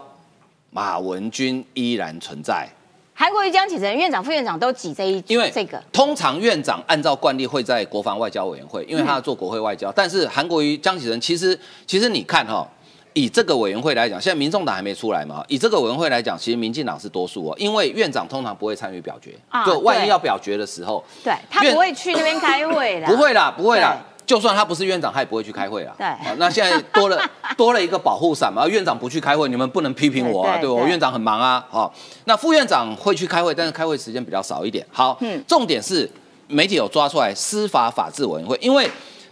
[0.69, 2.67] 马文君依然存在。
[3.13, 9.89] 韩国瑜、江启臣院长、副院长都挤这一，因为这个通常院长按照惯例会在国防外交委员会，因为他要做国会外交。
[9.93, 12.69] 但是韩国瑜、江启臣其实其实你看哈。
[13.17, 15.43] 以这个委员会来讲，现在民众党还没出来嘛？
[15.47, 19.31] 以这个委员会来讲，其实民进党是多数哦，因为院长通常不会参与表决，
[19.65, 23.97] 就万一要表决的时候，对他不会去那边开会的， 不会啦，不会啦。
[24.27, 25.95] 就算他不是院长，他也不会去开会啦。
[25.97, 26.05] 对，
[26.37, 27.19] 那现在多了
[27.57, 31.91] 多了一个保护伞嘛，院长不去开会，你们不能批评我啊，对我院长很忙啊，好，
[32.25, 34.85] 那副院长会去开会，但是开会时间比较少一点。
[34.91, 36.07] 好，嗯，重点是
[36.47, 38.87] 媒体有抓出来司法法制委员会，因为。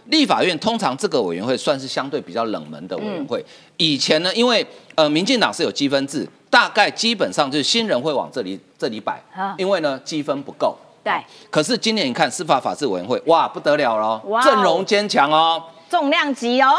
[0.08, 3.44] 立法院通常这个委员会算是相对比较冷门的委员会。
[3.76, 9.22] 以前呢，因为呃民进党是有积分制，大概基本上就是新人会往这里这里摆，
[9.58, 10.76] 因为呢积分不够。
[11.02, 11.12] 对。
[11.50, 16.76] 可是今年你看司法法制委员会，哇不得了了，阵容坚强哦，重量级哦。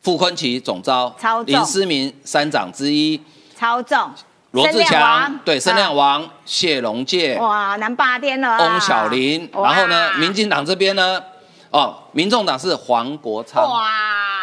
[0.00, 3.20] 傅昆萁总招，林思明三长之一，
[3.56, 4.10] 超重。
[4.52, 8.58] 罗志强对声量王谢龙介，哇南霸天了。
[8.58, 11.22] 翁小林，然后呢，民进党这边呢？
[11.70, 13.64] 哦，民众党是黄国昌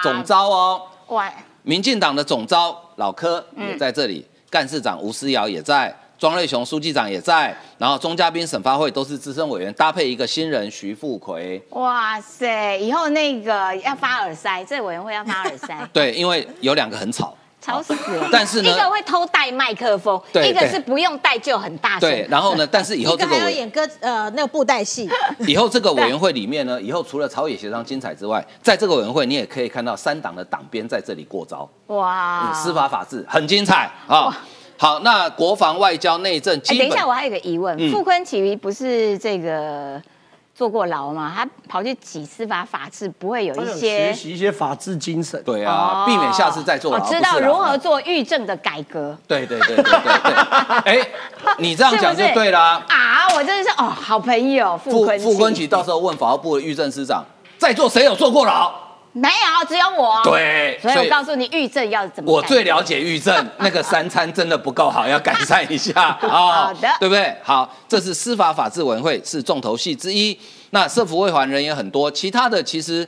[0.01, 1.31] 总招哦，哇！
[1.63, 11.61] 民进党的总招老柯也在这里，干事长吴思瑶也在，庄瑞雄书记长也在，然后钟嘉宾审发会都是资深委员，搭配一个新人徐富奎。
[11.71, 15.85] 哇塞，以后那个要发耳塞，这委员会要发耳塞。
[15.91, 17.35] 对，因为有两个很吵。
[17.67, 18.29] 吵死了！
[18.31, 21.99] 但是呢，一个会偷带麦克风，一个是不用带就很大声。
[21.99, 25.09] 对，然后呢，但是以后这个还要演歌呃那个布袋戏。
[25.45, 31.69] 以后这个委员会里面呢，以后除了朝野协商精彩之外，在这个委员会你也可以看到三党的党鞭在这里过招。
[31.87, 32.53] 哇！
[32.53, 34.35] 司法法治很精彩啊！
[34.77, 40.01] 好，那国防外交内政，哎，等一下，我还有个疑问，傅昆萁不是这个
[40.57, 45.39] 坐过牢嘛，他跑去挤司法法治，不会有一些学习一些法治精神。
[45.43, 47.03] 对啊，避免下次再做牢。
[47.03, 49.15] 哦知道如何做狱政的改革。
[49.27, 51.07] 对对对对对对， 哎，
[51.59, 52.83] 你这样讲就对啦。
[52.89, 53.27] 啊！
[53.35, 57.23] 我真的是哦，好朋友傅坤傅昆萁到时候问法务部的狱政司长，
[57.59, 58.73] 在座谁有坐过牢？
[59.19, 60.21] 没有，只有我。
[60.23, 62.31] 对所以我告诉你，预症要怎么？
[62.31, 66.67] 我最了解预症，那个三餐真的不够好，要改善一下 啊。
[66.67, 67.35] 好的对不对？
[67.43, 70.37] 好，这是司法法制委员会是重头戏之一。
[70.71, 73.07] 那社福会还人也很多，其他的其实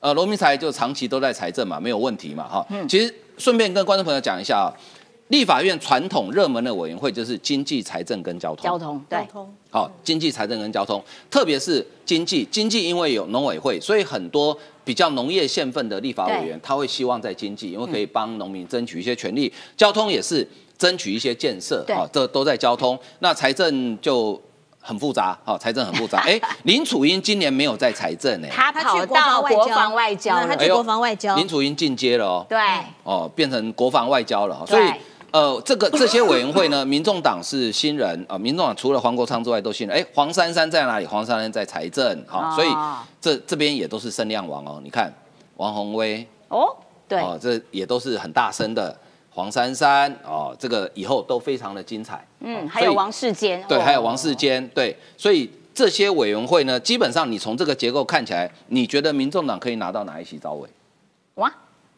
[0.00, 2.66] 呃罗明才就长期都在财政嘛，没有问题嘛哈。
[2.70, 4.72] 嗯其实顺便跟观众朋友讲一下啊，
[5.28, 8.64] 立法院传统热门的委员会就是经济、财政跟交通。
[8.64, 9.26] 交通对
[9.70, 19.52] 好，经济、财政跟交通，特别是经济，经济因为有农委会，所以很多比较农业县份的立法委员，他会希望在经济，因为可以帮农民争取一些权利。
[19.76, 22.98] 交通也是争取一些建设，对好，这都在交通。
[23.18, 24.40] 那财政就
[24.80, 26.20] 很复杂，好，财政很复杂。
[26.24, 30.56] 哎，林楚英今年没有在财政哎，他跑他去到国防外交他。
[30.56, 32.58] 去国防外交林楚英进阶了哦，对，
[33.02, 34.88] 哦，变成国防外交了，所以。
[35.36, 39.94] 呃，这个这些委员会呢， 民众党是新人啊、呃民众党除了黄国昌之外都新人。
[39.94, 41.04] 哎，黄珊珊在哪里？
[41.04, 42.68] 黄珊珊在财政，好、哦所以
[43.20, 44.80] 这这边也都是声量王哦。
[44.82, 45.12] 你看
[45.58, 46.74] 王宏威，哦，
[47.06, 48.96] 对，哦，这也都是很大声的。
[49.28, 52.26] 黄珊珊，哦，这个以后都非常的精彩。
[52.40, 60.66] 嗯，还有王世坚，对，哦还有王世坚，对，所以这些委员会呢，基本上你从这个结构看起来，你觉得民众党可以拿到哪一席招委？
[61.34, 61.52] 哇，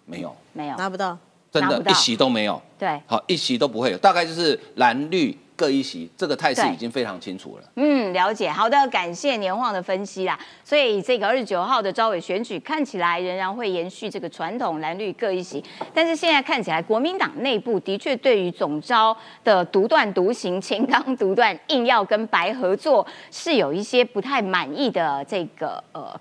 [0.05, 1.17] 没有，没有，拿不到，
[1.61, 2.61] 真的一席都没有。
[2.79, 7.65] 对，好，一席都不会有，大概就是蓝绿各一席，这个态势已经非常清楚了。
[7.75, 8.49] 嗯，了解。
[8.49, 10.39] 好的，感谢年晃的分析啦。
[10.63, 26.15] 所以这个二十九号的招委选举看起来仍然会延续这个传统蓝绿各一席，但是现在看起来国民党内部的确对于总招的独断独行、前刚独断，硬要跟白合作，是有一些不太满意的这个呃。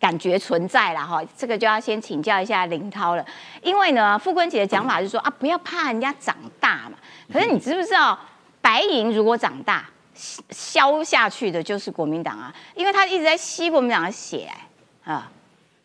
[0.00, 3.26] 感觉存在了哈，这个就要先请教一下林涛了，
[3.62, 6.92] 因为呢，傅昆姐的讲法是说啊，不要怕人家长大嘛。
[7.32, 8.18] 可是你知不知道，
[8.60, 9.88] 白银如果长大，
[10.50, 14.48] 消下去的就是国民党啊，因为他一直在吸国民党的血、
[15.04, 15.30] 哎啊，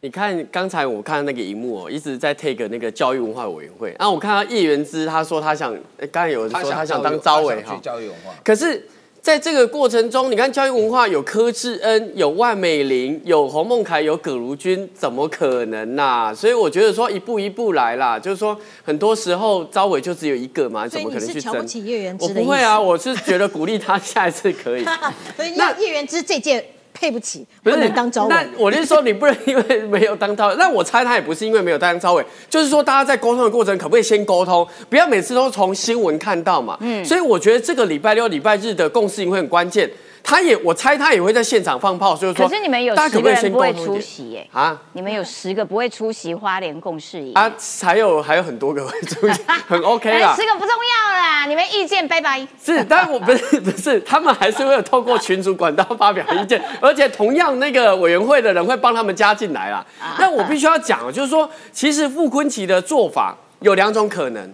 [0.02, 8.34] 你看刚才我看那个荧幕哦，一直在 take 那个教育文化委员会，然后我看到叶元之他说他想，诶刚才有人说他想当招委哈，教育文化。
[8.44, 8.88] 可是
[9.24, 21.64] 在这个过程中，你看教育文化有柯志恩、有万美玲、有洪孟凯、有葛如君，怎么可能呐、所以我觉得说一步一步来啦，就是说很多时候招委就只有一个嘛，怎么可能去争瞧不？
[21.64, 22.30] 起叶元之我？
[22.34, 24.84] 不会啊，我是觉得鼓励他下一次可以。
[25.38, 28.48] 所以那叶叶元之这届配不起，不能当招那委。
[28.58, 36.78] 我是说，你不能因为没有当招委， 那我猜他也不是因为没有当招委，就是说大家在沟通的过程，可不可以先沟通，不要每次都从新闻看到嘛。
[36.82, 39.90] 嗯，所以我觉得这个礼拜六、礼拜日的共识营会很关键。
[40.26, 44.82] 他也，我猜他也会在现场放炮，所以说，可是你们有大家可不可以先十个人不会出席耶、啊？
[44.94, 50.46] 你们有十个不会出席花莲共事营啊，还有还有很多个会出席， 很 OK 哎啦十。
[50.46, 52.40] 个不重要啦，你们意见拜拜。
[52.64, 59.86] 是，但我不是不是，他们还是会有透过群主管道发表意见， 而且同样那个委员会的人会帮他们加进来啦。
[60.18, 64.52] 那我必须要讲，就是说，其实傅昆奇的做法有两种可能，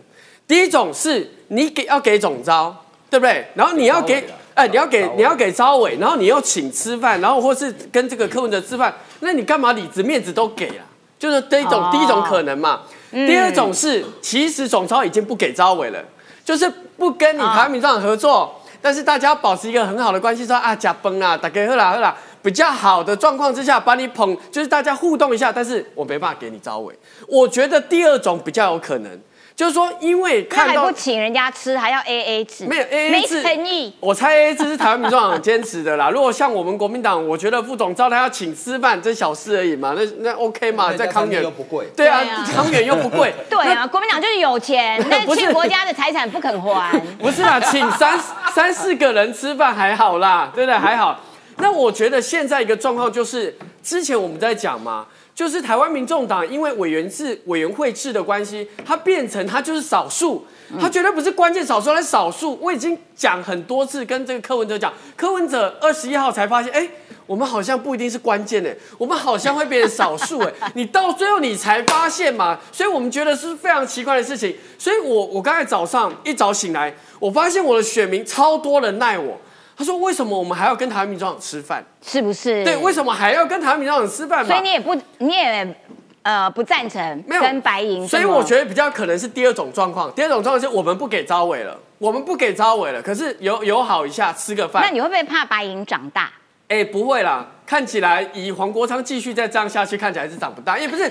[0.48, 2.76] 第一种是你给要给总招，
[3.10, 3.46] 对不对？
[3.54, 4.28] 然后你要给。
[4.60, 10.84] 哎，你要给你要给招委，然后你又请吃饭，然后或是跟这个柯文哲吃饭，那你干嘛里子面子都给啊？
[11.18, 12.82] 就是第一种、哦第一种可能嘛。
[13.10, 16.04] 第二种是，其实总超已经不给招委了，
[16.44, 26.94] 就是不跟你台湾民众党合作，但是大家保持一个很好的关系，说啊假崩啊，大家喝啦喝啦，比较好的状况之下把你捧，就是大家互动一下，但是我没办法给你招委。
[27.30, 29.20] 我觉得第二种比较有可能，
[29.60, 33.94] 就是说因为那看到还不请人家吃，还要 A A 制，没有 AA 没制诚意。
[34.00, 36.10] 我猜 A A 制是台湾民众党坚持的啦。
[36.10, 46.98] 如果像我们国民党，我觉得副总招他要请吃饭，这小事而已嘛，那那 OK 嘛，在康远又不贵，对啊对啊，康远又不贵， 对啊，国民党就是有钱， 但不是国家的财产不肯还。
[47.20, 48.18] 不是啦，请三
[48.56, 50.80] 三四个人吃饭还好啦，对不对？
[50.80, 51.20] 还好。
[51.58, 55.06] 那我觉得现在一个状况就是，之前我们在讲嘛，
[55.40, 60.46] 就是台湾民众党因为委员制、委员会制的关系，它变成它就是少数，
[60.78, 62.60] 它绝对不是关键少数，它是少数。
[62.62, 66.86] 我已经讲很多次，跟这个柯文哲讲，柯文哲二十一号才发现，哎。
[67.26, 74.56] 我们好像不一定是关键哎，我们好像会变成少数哎， 你到最后你才发现嘛，所以我们觉得是非常奇怪的事情。
[74.80, 79.40] 所以我我刚才早上一早醒来，我发现我的选民超多人赖我，
[79.80, 81.82] 他说为什么我们还要跟台湾民众党吃饭？
[82.06, 82.66] 是不是？
[82.66, 84.46] 对，为什么还要跟台湾民众党吃饭？
[84.46, 85.76] 所以你也不，你也
[86.22, 90.12] 呃不赞成没有跟白银，所以我觉得比较可能是第二种状况。
[90.12, 94.84] 第二种状况是我们不给招委了，我们不给招委了，可是友友好一下吃个饭。
[94.84, 96.30] 那你会不会怕白银长大？
[96.68, 101.04] 哎，不会啦，看起来以黄国昌继续再这样下去，看起来是长不大，因为不是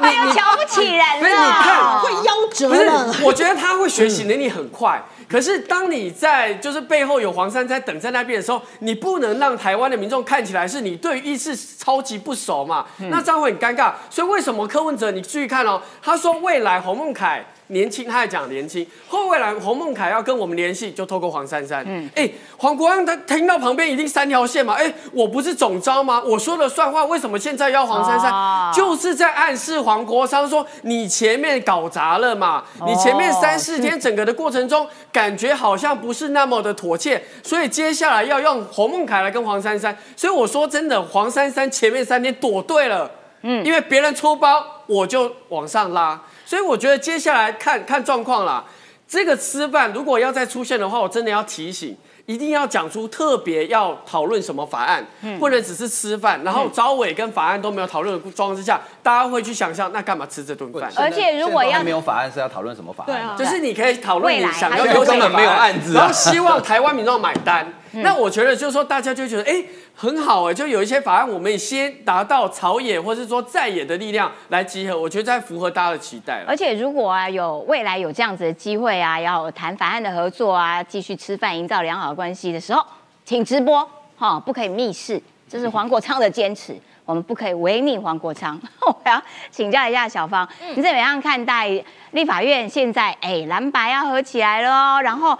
[0.00, 2.00] 你又瞧不起人不是你看了。
[2.00, 5.02] 会夭折不是了。，我觉得他会学习能力很快。
[5.28, 13.92] 可是当你在就是背后有黄珊珊等在那边的时候，你不能让台湾的民众看起来是你对于意识超级不熟嘛，那这样会很尴尬。
[14.10, 17.44] 所以为什么柯文哲你注意看哦，他说未来洪孟凯。
[17.72, 18.86] 年轻，他还讲年轻。
[19.08, 21.82] 后未来洪孟凯要跟我们联系，就透过黄珊珊。
[21.86, 24.74] 嗯，哎，黄国昌他听到旁边一定三条线嘛。
[24.74, 26.22] 哎，我不是总招吗？
[26.24, 28.30] 我说了算话，为什么现在要黄珊珊？
[28.30, 39.96] 哦就是在暗示黄国昌说你前面搞砸了嘛，你前面三四天整个的过程中，感觉好像不是那么的妥切，所以接下来要用洪孟凯来跟黄珊珊。
[40.16, 43.10] 所以我说真的，黄珊珊前面三天躲对了，
[43.42, 46.20] 嗯，因为别人出包，我就往上拉。
[46.52, 48.62] 所以我觉得接下来看看状况啦。
[49.08, 51.96] 这个吃饭如果要再出现的话，我真的要提醒，
[52.26, 55.02] 一定要讲出特别要讨论什么法案，
[55.38, 60.92] 不能只是吃饭，然后招委跟法案都没有讨论的状况之下，大家会去想象那干嘛吃这顿饭？
[60.96, 63.14] 而且如果要没有法案是要讨论什么法案？
[63.14, 67.72] 对啊就是你可以讨论你想要优先的根本没有法案子啊然后希望台湾民众买单。
[67.94, 69.64] 那我觉得就是说，大家就觉得哎
[69.94, 76.42] 很好哎，就有一些法案，我们先达到朝野或是说在野的力量来集合，我觉得在符合大家的期待。
[76.46, 82.82] 而且如果啊有未来有这样子的机会啊，要谈法案的合作啊，继续吃饭，营造良好的关系的时候，
[83.24, 83.86] 请直播
[84.16, 86.74] 哈、不可以密室，这是黄国昌的坚持。
[87.04, 88.58] 我们不可以违逆黄国昌。
[88.86, 89.20] 我要
[89.50, 91.68] 请教一下小芳，你怎么样看待
[92.12, 95.02] 立法院现在哎蓝白要合起来了哦？
[95.02, 95.36] 然后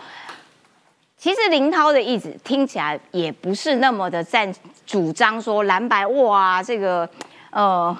[1.22, 4.52] 其实林涛的意思听起来也不是那么的赞
[4.84, 7.08] 主张说蓝白哇这个
[7.50, 7.96] 呃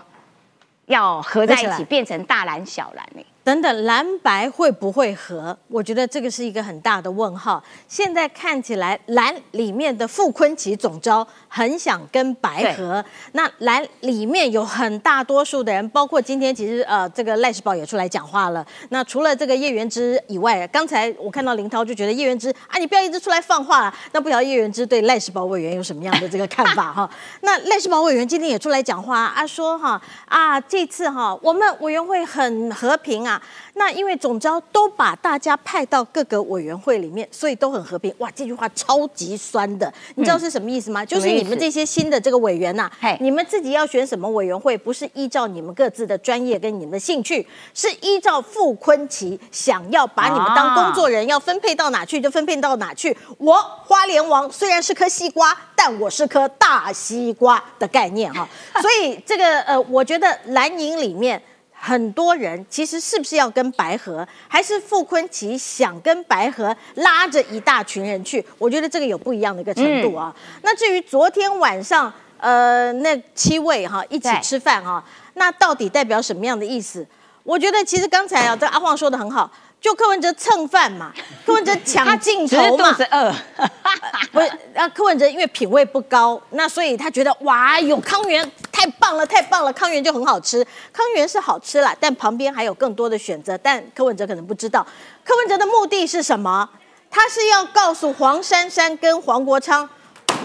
[0.87, 5.57] 要合在一起变成大蓝小蓝呢、等等，蓝白会不会合？
[5.67, 7.61] 我觉得这个是一个很大的问号。
[7.89, 18.65] 现在看起来，蓝里面的傅昆奇总招很想跟白合，那蓝里面有很大多数的人，包括今天其实呃这个赖世宝也出来讲话了。
[18.91, 23.93] 那除了这个叶元之以外，刚才我看到林涛就觉得叶元之啊，你不要一直出来放话了。
[24.13, 27.11] 那不晓得叶元之对赖世宝委员有什么样的这个看法哈？
[27.41, 33.32] 那赖世宝委员今天也出来讲话啊，说哈啊这次哈我们委员会很和平啊。
[33.75, 38.13] 那因为总招都把大家派到各个委员会里面，所以都很和平。
[38.19, 41.05] 哇，这句话超级酸的，你知道是什么意思吗？
[41.05, 53.17] 就是你们这些新的这个委员呐、嘿你们自己要选什么委员会，不是依照你们各自的专业跟你们的兴趣，是依照傅昆奇想要把你们当工作人，要分配到哪去就分配到哪去。
[53.39, 53.55] 我
[53.85, 58.49] 花莲王虽然是颗西瓜，但我是颗大西瓜的概念哈。
[58.81, 61.43] 所以这个呃，我觉得蓝营里面。
[61.85, 68.45] 很多人其实是不是要跟白河，还是傅昆奇想跟白河拉着一大群人去？
[68.57, 70.33] 我觉得这个有不一样的一个程度啊。
[70.63, 75.03] 那至于昨天晚上，呃，那七位哈一起吃饭哈，
[75.35, 77.05] 那到底代表什么样的意思？
[77.43, 79.51] 我觉得其实刚才啊，这阿晃说的很好，
[79.83, 81.13] 就柯文哲蹭饭嘛，
[81.45, 83.35] 柯文哲抢镜头嘛肚子，饿，
[84.31, 90.65] 不是，啊，柯文哲因为品味不高，那所以他觉得哇，有康源太棒了，太棒了，康源就很好吃。
[90.93, 94.87] 康源是好吃啦，但旁边还有更多的选择，但柯文哲可能不知道，
[95.25, 96.69] 柯文哲的目的是什么？
[97.11, 99.87] 他是要告诉黄珊珊跟黄国昌，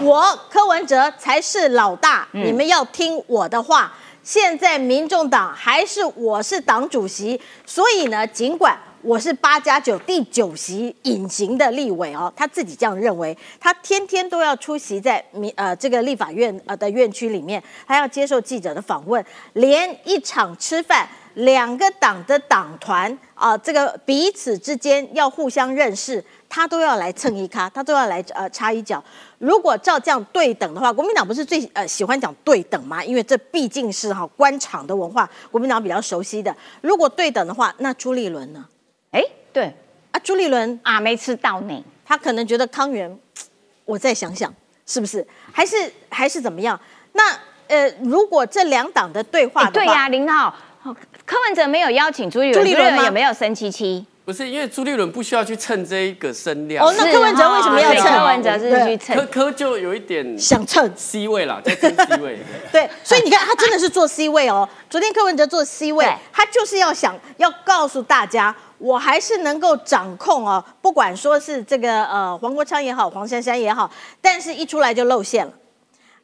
[0.02, 3.92] 我柯文哲才是老大，你们要听我的话。
[4.20, 8.78] 现在民众党还是我是党主席，所以呢，尽管
[9.08, 21.08] 我是八加九第九席隐形的立委哦，他自己这样认为，他天天都要出席在民呃这个立法院呃的院区里面，还要接受记者的访问，连一场吃饭。
[21.34, 29.02] 两个党的党团啊、这个彼此之间要互相认识，他都要来蹭一咖，他都要来呃插一脚。
[29.38, 33.02] 如果照这样对等的话，国民党不是最呃喜欢讲对等吗？
[33.02, 36.54] 因为这毕竟是哈、官场的文化，国民党比较熟悉的。
[36.82, 38.66] 如果对等的话，那朱立伦呢？
[39.10, 39.72] 哎，对
[40.10, 41.84] 啊，朱立伦啊，没吃到呢。
[42.04, 43.18] 他可能觉得康源，
[43.84, 44.52] 我再想想
[44.86, 45.76] 是不是，还是
[46.08, 46.78] 还是怎么样？
[47.12, 47.38] 那
[47.68, 50.48] 呃，如果这两党的对话的对呀、林浩，
[50.82, 50.96] 哦
[51.26, 54.06] 柯文哲没有邀请朱立伦，朱立伦吗有没有生七七？
[54.24, 62.38] 不是因为朱立伦不需要去蹭这一个声量，哦那柯文哲为什么要对蹭柯文哲是去蹭，柯柯就有一点想蹭 C 位啦，在蹭 C 位。
[62.72, 64.68] 对，所以你看，他真的是做 C 位哦。
[64.90, 75.52] 昨天柯文哲做 C 位，他就是要想要告诉大家，我还是能够掌控哦，不管说是这个呃黄国昌也好，黄珊珊也好，但是一出来就露馅了。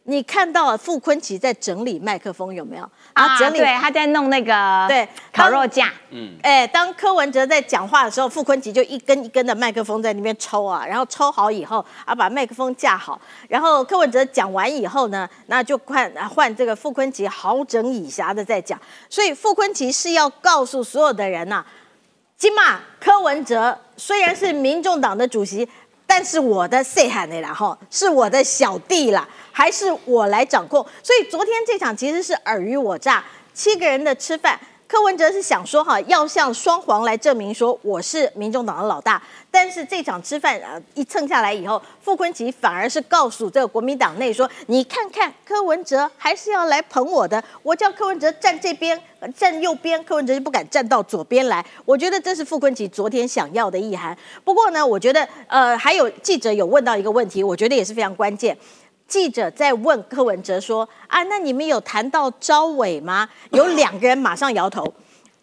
[0.07, 2.87] 你看到傅昆奇在整理麦克风有没有？
[3.15, 5.91] 啊，对，他在弄那个对烤肉架。
[6.11, 18.79] 嗯，哎，当柯文哲在讲话的时候，傅昆奇就一根一根的麦克风在那边抽啊，然后抽好以后啊，把麦克风架好，然后柯文哲讲完以后呢，那就换换这个傅昆奇好整以暇的在讲。
[19.09, 21.65] 所以傅昆奇是要告诉所有的人呐，
[22.45, 25.67] 起码柯文哲虽然是民众党的主席。
[26.07, 27.53] 但是我的谁喊的啦？
[27.53, 30.87] 哈，是我的小弟啦，还是我来掌控？
[31.03, 33.25] 所以昨天这场其实是尔虞我诈，
[33.55, 34.61] 七个人的吃饭。
[34.87, 39.21] 柯文哲是想说哈，要向双黄来证明说我是民众党的老大。
[39.55, 49.01] 但是这场吃饭啊，一蹭下来以后，傅昆萁反而是告诉这个国民党内说：“你看看柯文哲还是要来捧我的，我叫柯文哲站这边，
[49.37, 54.19] 站右边，柯文哲就不敢站到左边来。”我觉得这是傅昆萁昨天想要的意涵。
[54.43, 58.59] 不过呢，我觉得呃，还有记者有问到一个问题，我觉得也是非常关键。
[59.07, 64.93] 记者在问柯文哲说：“啊，那你们有谈到招委吗？”有两个人马上摇头，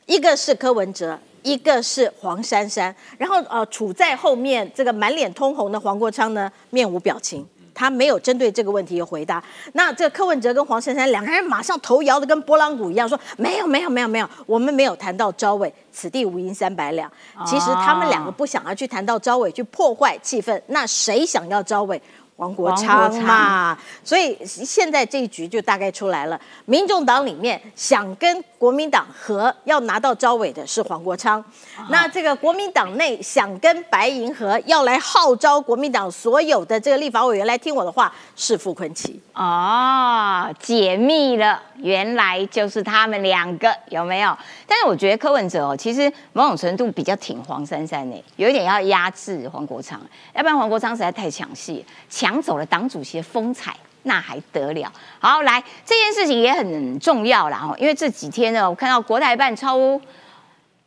[0.06, 1.18] 一个是柯文哲。
[1.44, 9.44] 一个是黄珊珊，然后呃，处在后面这个满脸通红的黄国昌呢，面无表情，他没有针对这个问题有回答。
[9.74, 17.12] 那这个柯文哲跟黄珊珊两个人马上头摇的跟拨浪鼓一样，说没有没有没有没有，我们没有谈到招委，此地无银三百两。
[17.46, 20.62] 其实他们两个不想要去谈到招委，去破坏气氛。
[20.68, 22.02] 那谁想要招委？
[22.42, 26.42] 黄国昌嘛，所以现在这一局就大概出来了。
[26.66, 31.44] 民众党里面想跟国民党和要拿到招委的是黄国昌，
[31.90, 39.22] 那这个国民党内想跟白银和要来号召国民党所有的这个立法委员来听我的话是傅昆奇。
[39.36, 44.36] 哦，解密了，原来就是他们两个有没有？
[44.66, 50.02] 但是我觉得柯文哲哦，其实某种程度比较挺黄珊珊呢，有一点要压制黄国昌，
[50.34, 52.31] 要不然黄国昌实在太抢戏抢。
[52.32, 54.90] 抢走了党主席的风采，那还得了？
[55.20, 59.78] 好，来这件事情也很重要啦哦，因为这几天呢，我看到国台办超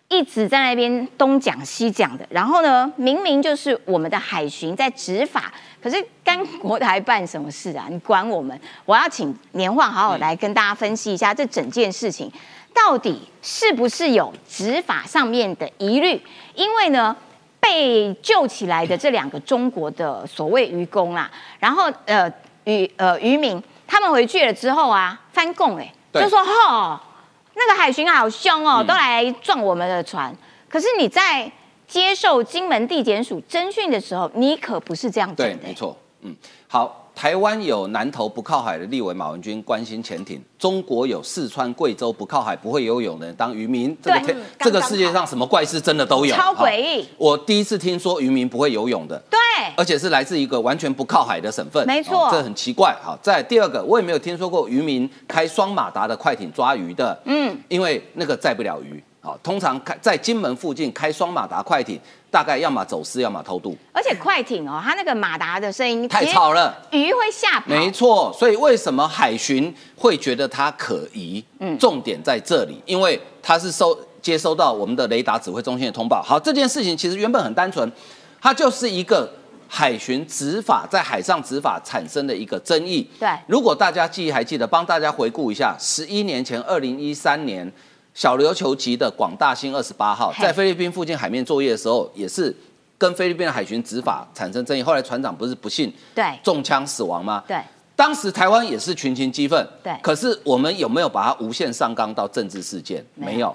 [0.08, 7.86] 一直在那边东讲西讲的，然后呢，明明就是我们的海巡在执法，可是干国台办什么事啊？
[7.90, 8.58] 你管我们？
[8.86, 12.32] 我要请年晃好好来跟大家分析一下这整件事情
[12.72, 16.22] 到底是不是有执法上面的疑虑？
[16.54, 17.14] 因为呢。
[17.64, 22.30] 被救起来的这两个中国的所谓渔工啦，然后呃
[22.64, 27.00] 渔呃渔民，他们回去了之后啊，翻供哎，就说吼，
[27.54, 30.36] 那个海巡好凶哦，都来撞我们的船。
[30.68, 31.50] 可是你在
[31.88, 35.56] 接受金门地检署侦讯的时候，你可不是这样讲的。
[35.56, 36.36] 对，没错，嗯，
[36.68, 37.03] 好。
[37.14, 43.96] 台湾有南投不靠海的立委马文君关心潜艇，中国有四川、贵州不靠海不会游泳的人当渔民。
[44.02, 47.06] 这个天这个世界上什么怪事真的都有，超诡异。
[47.16, 49.38] 我第一次听说渔民不会游泳的，对，
[49.76, 52.94] 而且是来自一个完全不靠海的省份，没错，这很奇怪。
[53.02, 59.02] 好，在第二个，我也没有听说过渔民开双马达的快艇抓鱼的，嗯，因为那个载不了鱼。
[59.24, 61.98] 好，通常开在金门附近开双马达快艇。
[62.30, 63.76] 大概要么走私，要么偷渡。
[63.92, 67.66] 而且快艇哦，它那个马达的声音太吵了，鱼会吓跑。
[67.68, 71.42] 没错，所以为什么海巡会觉得它可疑？
[71.60, 76.20] 嗯，重点在这里，因为它是收接收到我们的雷达指挥中心的通报。
[76.20, 77.88] 好，这件事情其实原本很单纯，
[78.40, 79.32] 它就是一个
[79.68, 83.08] 海巡执法在海上执法产生的一个争议。
[83.20, 87.72] 对，如果大家记忆还记得，帮大家回顾一下，十一年前，二零一三年。
[88.14, 92.54] 小琉球级的广大星二十八号在菲律宾附近海面作业的时候，也是
[92.96, 94.80] 跟菲律宾的海巡执法产生争议。
[94.80, 97.42] 后来船长不是不幸对中枪死亡吗？
[97.48, 97.60] 对，
[97.96, 99.68] 当时台湾也是群情激愤。
[99.82, 103.04] 对，可是我们有没有把它无限上纲到政治事件？
[103.16, 103.54] 没有。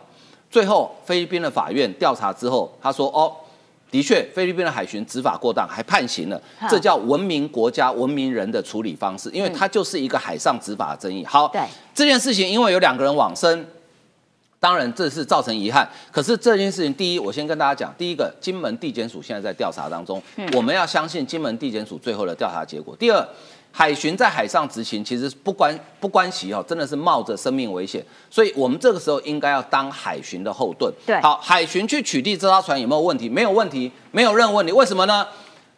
[0.51, 3.31] 最后菲律宾的法院调查之后，他说：“哦，
[3.89, 6.41] 的确菲律宾的海巡执法过当，还判刑了。
[6.69, 11.61] 这叫文明国家、文明人的处理方式，因为它就是一个海上执法的争议。”好，对
[11.95, 13.65] 这件事情，因为有两个人往生。
[14.59, 15.87] 当然，这是造成遗憾。
[16.11, 20.21] 可是这件事情，第一，我先跟大家讲，第一个，金门地检署现在在调查当中，
[20.53, 22.93] 我们要相信金门地检署最后的调查结果。
[22.97, 23.25] 第二，
[23.71, 30.93] 海巡在海上执勤，其实不关不关系哦，真的是冒着生命危险，所以我们这个时候应该要当海巡的后盾。
[31.05, 33.29] 对，好，海巡去取缔这艘船有没有问题？
[33.29, 34.73] 没有问题，没有任何问题。
[34.73, 35.25] 为什么呢？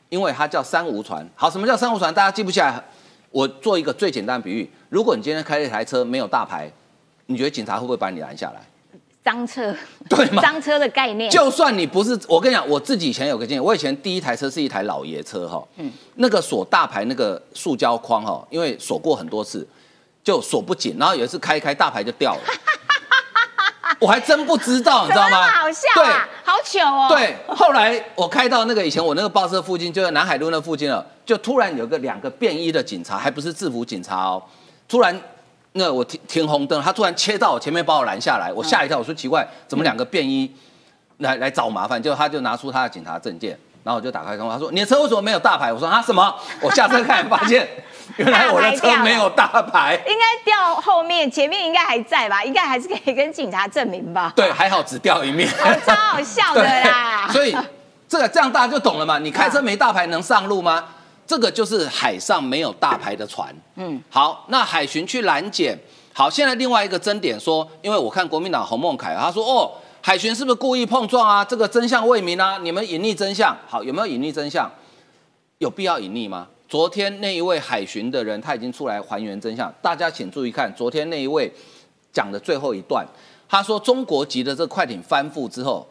[0.10, 1.24] 因为它叫三无船。
[1.36, 2.12] 好，什么叫三无船？
[2.12, 2.84] 大家记不起来？
[3.30, 6.70] 我做一个最简单的比喻：如果你今天开了一台车没有大牌，
[7.28, 8.62] 你觉得警察会不会把你拦下来？
[9.24, 9.76] 赃车，
[10.10, 10.42] 对吗？
[10.42, 19.68] 脏车的概念，就算你不是，我跟你讲，我自己以前有个经验，我以前第一台车是一台老爷车哈，嗯，那个锁大牌那个塑胶框哈，因为锁过很多次，
[20.24, 22.42] 就锁不紧，然后有一次开一开大牌就掉了，
[24.02, 25.48] 我还真不知道，你知道吗？
[25.52, 27.08] 好笑啊，好糗哦。
[27.10, 34.42] 对，后来我开到那个以前我那个报社附近，就在南海路那附近了，就突然有个两个便衣的警察，还不是制服警察哦，
[34.88, 35.22] 突然
[35.74, 40.54] 那我停停红灯，他突然切到我前面把我拦下来，我吓一跳，我说奇怪，怎么两个便衣
[41.20, 42.02] 来来找麻烦？
[42.02, 45.72] 结果他就拿出他的警察证件，然后我就打开窗，他说你的车为什么没有大牌？
[45.72, 46.36] 我说啊什么？
[46.62, 47.68] 我下车看发现。
[48.18, 52.44] 原来我的车没有大牌，应该掉后面，前面应该还在吧？
[52.44, 54.34] 应该还是可以跟警察证明吧？
[54.36, 55.48] 对，还好只掉一面，
[55.86, 57.30] 超好笑的啦。
[57.32, 57.56] 所以
[58.10, 59.18] 这个这样大家就懂了嘛？
[59.18, 60.84] 你开车没大牌能上路吗？
[61.32, 63.56] 这个就是海上没有大牌的船。
[63.76, 65.80] 嗯，好，那海巡去拦检。
[66.12, 69.72] 好，现在另外一个争点说，因为我看国民党洪孟凯他说，哦，
[70.02, 71.46] 海巡是不是故意碰撞啊？
[71.46, 73.58] 这个真相未明啊，你们隐匿真相。
[73.66, 74.70] 好，有没有隐匿真相？
[75.60, 76.50] 有必要隐匿吗？
[76.68, 79.74] 昨天那一位海巡的人，他已经出来还原真相。
[79.82, 81.50] 大家请注意看，昨天那一位
[82.12, 83.08] 讲的最后一段，
[83.48, 85.88] 他说中国籍的这快艇翻覆之后，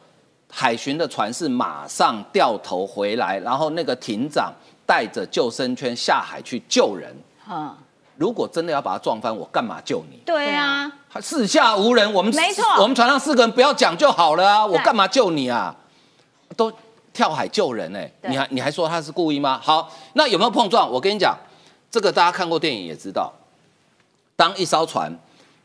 [0.50, 4.52] 海巡的船是马上掉头回来，然后那个艇长
[4.90, 7.16] 带着救生圈下海去救人。
[7.48, 7.72] 嗯，
[8.16, 10.18] 如果真的要把他撞翻，我干嘛救你？
[10.26, 15.76] 对啊，四下无人，我们没错，我们船上四个人不要讲就好了啊，我干嘛救你啊？
[16.56, 16.72] 都。
[17.12, 19.60] 跳海救人哎，你还你还说他是故意吗？
[19.60, 20.88] 好，那有没有碰撞？
[20.88, 21.36] 我跟你讲，
[21.90, 23.32] 这个大家看过电影也知道，
[24.36, 25.12] 当一艘船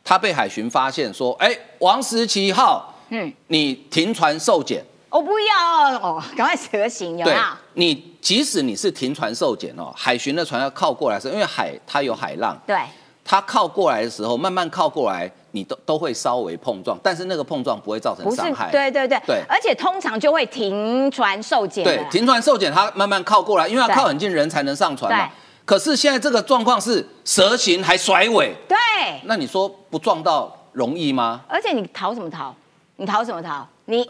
[0.04, 4.84] 它被海巡发现说，哎，王十七号，嗯，你停船受检，
[5.16, 7.40] 我不要哦，赶快蛇形，有没有？
[7.76, 12.78] 你即使你是停船受检哦，海巡的船要靠过来时，因为海它有海浪，对，
[13.24, 15.32] 它靠过来的时候，慢慢靠过来。
[15.52, 18.70] 你都都会稍微碰撞，但是那个碰撞不会造成伤害。
[18.70, 21.82] 对对对对，而且通常就会停船受检。
[21.86, 25.30] 对，停船受检，它慢慢靠过来，因为要靠很近人才能上船嘛。
[25.64, 28.54] 可是现在这个状况是蛇形还甩尾。
[28.68, 28.78] 对。
[29.24, 31.40] 那你说不撞到容易吗？
[31.48, 32.54] 而且你逃什么逃？
[32.98, 33.66] 你逃什么逃？
[33.86, 34.06] 你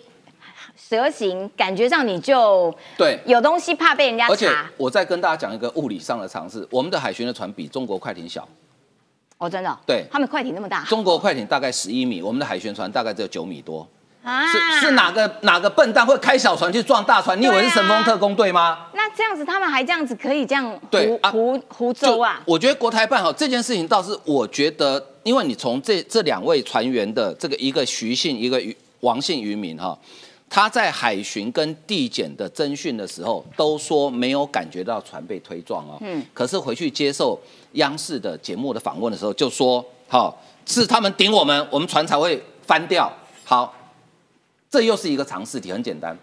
[0.88, 4.34] 蛇形感觉上你就对有东西怕被人家查。
[4.34, 8.48] 而且我再跟大家讲一个物理上的常识，我们的海巡的船比中国快艇小。
[9.40, 13.86] 哦，真的，对，他们快艇那么大，中国快艇大概十一米，我们的海巡船大概只有九米多，
[14.24, 17.40] 啊，是是哪个哪个笨蛋会开小船去撞大船？
[17.42, 18.88] 你以为是神风特工队吗？
[18.94, 22.42] 那这样子他们还这样子可以这样胡胡胡诌啊？
[22.46, 28.62] 我觉得国台办哈这件事情倒是我觉得，因为你从这这两位船员的这个一个徐姓一个
[29.00, 29.98] 王姓渔民哈。
[30.48, 35.98] 他在海巡跟地检的侦讯的时候，都说没有感觉到船被推撞哦。
[36.00, 36.24] 嗯。
[36.34, 37.38] 可是回去接受
[37.74, 43.12] 央视的节目的访问的时候，就说：好，是他们顶我们，我们船才会翻掉。
[43.44, 43.74] 好，
[44.70, 46.16] 这又是一个常识题，很简单。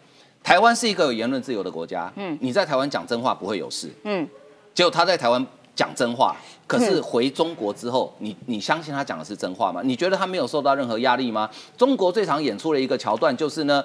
[0.42, 2.10] 台湾是一个有言论自由的国家。
[2.16, 2.38] 嗯。
[2.40, 3.90] 你在台湾讲真话不会有事。
[4.04, 4.26] 嗯。
[4.72, 5.44] 结果他在台湾
[5.74, 6.34] 讲真话，
[6.66, 9.82] 可是回中国之后，你你相信他讲的是真话吗？
[9.84, 11.50] 你觉得他没有受到任何压力吗？
[11.76, 13.84] 中国最常演出的一个桥段就是呢。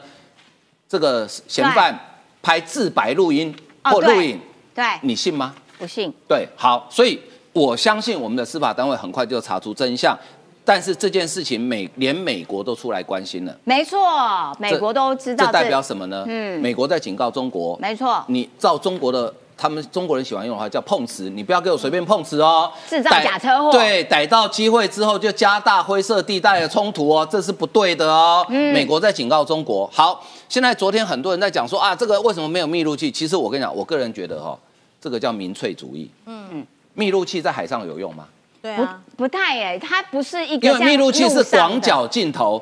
[0.87, 1.97] 这个嫌犯
[2.41, 4.39] 拍自白录音或录影，
[4.73, 5.53] 对，你信吗？
[5.77, 6.13] 不信。
[6.27, 7.19] 对，好，所以
[7.53, 10.17] 我相信我们的司法单位很快就查出真相。
[10.63, 15.45] 但是这件事情美连美国都出来关心了，没错，美国都知道。
[15.45, 16.25] 这代表什么呢？
[16.27, 19.33] 嗯，美国在警告中国，没错，你照中国的。
[19.57, 23.71] 他们中国人喜欢用的话叫碰瓷，你不要给我随便碰瓷哦，制造假车祸。
[23.71, 28.45] 对，逮到机会之后就加大灰色地带的冲突哦，这是不对的哦。
[28.49, 29.89] 嗯，美国在警告中国。
[29.91, 33.11] 好，现在昨天很多人在讲说啊，这个为什么没有密录器？
[33.11, 34.55] 其实我跟你讲，我个人觉得哈，
[35.01, 36.09] 这个叫民粹主义。
[36.27, 38.25] 嗯，密录器在海上有用吗？
[38.61, 40.67] 对啊，不太哎，它不是一个。
[40.67, 42.61] 因为密录器是广角镜头。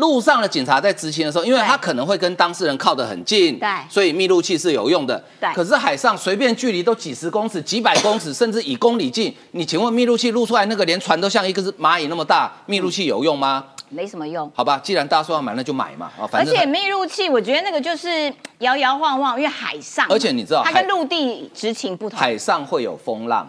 [0.00, 5.22] 路上的警察在执勤的时候，因为他可能会跟当事人靠得很近，对，所以密录器是有用的。
[5.38, 13.64] 对，可是海上随便距离都几十公尺、几百公尺，甚至以公里计，你请问密录器录出来那个连船都像一个是蚂蚁那么大，密录器有用吗？
[13.90, 14.50] 没什么用。
[14.54, 16.10] 好吧，既然大家说要买，那就买嘛。
[16.18, 16.54] 啊，反正。
[16.54, 23.48] 而且密录器，我觉得那个就是摇摇晃晃，因为海上，而且你知道，它跟陆地执勤不同，海上会有风浪。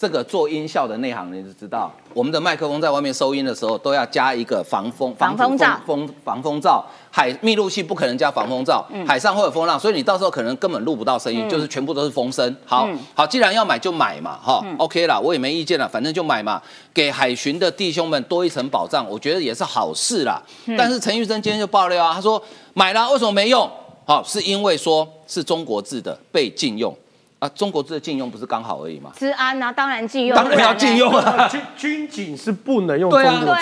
[0.00, 6.82] 这个做音效的内行人就知道，我们的麦克风在外面收音的时候都要加一个防风防风罩，风防风罩。
[7.10, 12.56] 海密录器不可能加防风罩，海上会有风浪，所以你到时候可能根本录不到声音，就是全部都是风声。
[12.64, 16.62] 好好，既然要买就买嘛，哈，OK 啦，我也没意见了，反正就买嘛，
[16.94, 20.42] 给海巡的弟兄们多一层保障，我觉得也是好事啦。
[20.78, 22.42] 但是陈玉生今天就爆料啊，他说
[22.72, 23.70] 买了为什么没用？
[24.06, 26.96] 好，是因为说是中国制的被禁用。
[27.40, 29.10] 啊，中国这禁用不是刚好而已吗？
[29.18, 31.48] 治安啊，当然禁用，当然要禁用啊。
[31.50, 33.56] 军军警是不能用中国字的，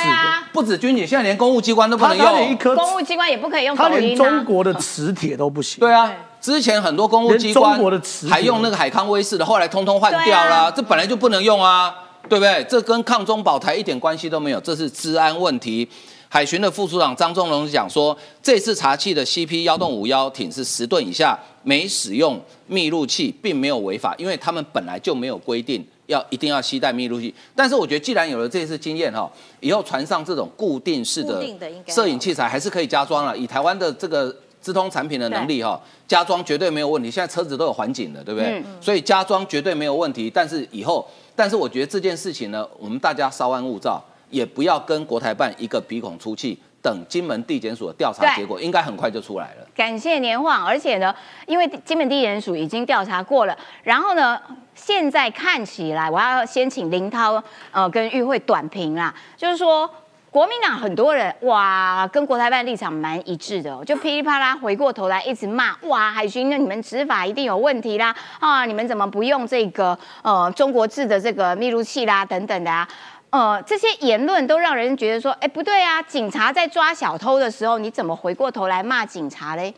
[0.52, 2.26] 不止军警，现在连公务机关都不能用。
[2.26, 5.78] 他连一颗公务机关也不可以用他连中国的磁铁都不行。
[5.78, 7.80] 对啊，之前很多公务机关
[8.28, 10.72] 还用那个海康威视的，后来通通换掉了。
[10.72, 11.94] 这本来就不能用啊，
[12.28, 12.66] 对不对？
[12.68, 15.88] 这跟抗中保台一点关系都没有，这是治安问题。
[16.30, 27.34] 海巡的副署长张忠龙讲说，这次查气的 CP 幺洞五幺艇是十吨以下，没使用密录器，并没有违法，因为他们本来就没有规定要一定要携带密录器。
[27.56, 31.42] 但是我觉得，既然有了这次经验哈，以后船上这种固定式的
[31.86, 33.36] 摄影器材还是可以加装了。
[33.36, 37.10] 以台湾的这个资通产品的能力哈，加装绝对没有问题。
[37.10, 38.62] 现在车子都有环景的，对不对？
[38.82, 40.30] 所以加装绝对没有问题。
[40.30, 44.04] 但是以后，但是我觉得这件事情呢，我们大家稍安勿躁。
[44.30, 49.66] 也不要跟国台办一个鼻孔出气，等金门地检署的调查结果，应该很快就出来了。
[49.74, 51.14] 感谢年晃，而且呢，
[51.46, 54.40] 因为金门地检署已经调查过了，然后呢，
[54.74, 59.88] 现在看起来，我要先请林涛呃跟玉慧短评啦，就是说
[60.30, 72.86] 国民党很多人哇，跟国台办立场蛮一致的，就噼里啪啦回过头来一直骂哇，海军那你们执法一定有问题啦，啊，你们怎么不用这个呃中国制的这个密录器啦等等的啊。
[73.30, 76.02] 呃，这些言论都让人觉得说，哎，不对啊！
[76.02, 79.74] 警察在抓小偷的时候，你怎么回过头来骂警察嘞？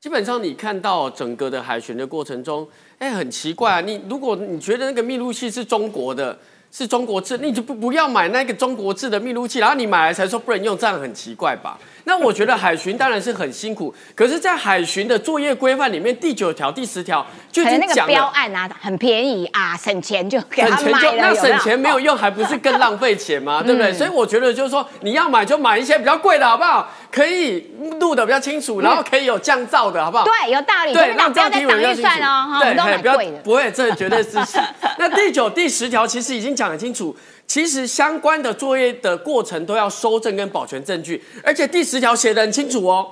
[0.00, 2.66] 基本上，你看到整个的海巡的过程中，
[2.98, 3.80] 哎，很奇怪啊！
[3.80, 6.38] 你如果你觉得那个密录器是中国的，
[6.72, 11.78] 是中国制，你就不不要买那个中国制的密录器，然后你买来才说不能用，这样很奇怪吧？
[12.04, 21.14] 那我觉得海巡当然是很辛苦，可是，在海巡的作业规范里面，第九条、第十条就已经讲了，标案啊，很便宜啊，省钱就 给他买了。
[21.18, 23.62] 那省钱没有用，还不是更浪费钱吗？
[23.62, 23.92] 对不对？
[23.92, 26.90] 所以我觉得就是说，你要买就买一些比较贵的，好不好？
[27.12, 30.24] 可以录的比较清楚，然后可以有降噪的，好不好？
[30.24, 30.94] 对，有道理。
[30.94, 34.30] 对，让不要再挡预算哦，哈，都不要不会，这绝对是。
[34.98, 37.14] 那第九、第十条其实已经讲得清楚。
[37.46, 43.10] 其实相关的作业的过程都要收证跟保全证据，而且第十条写得很清楚哦，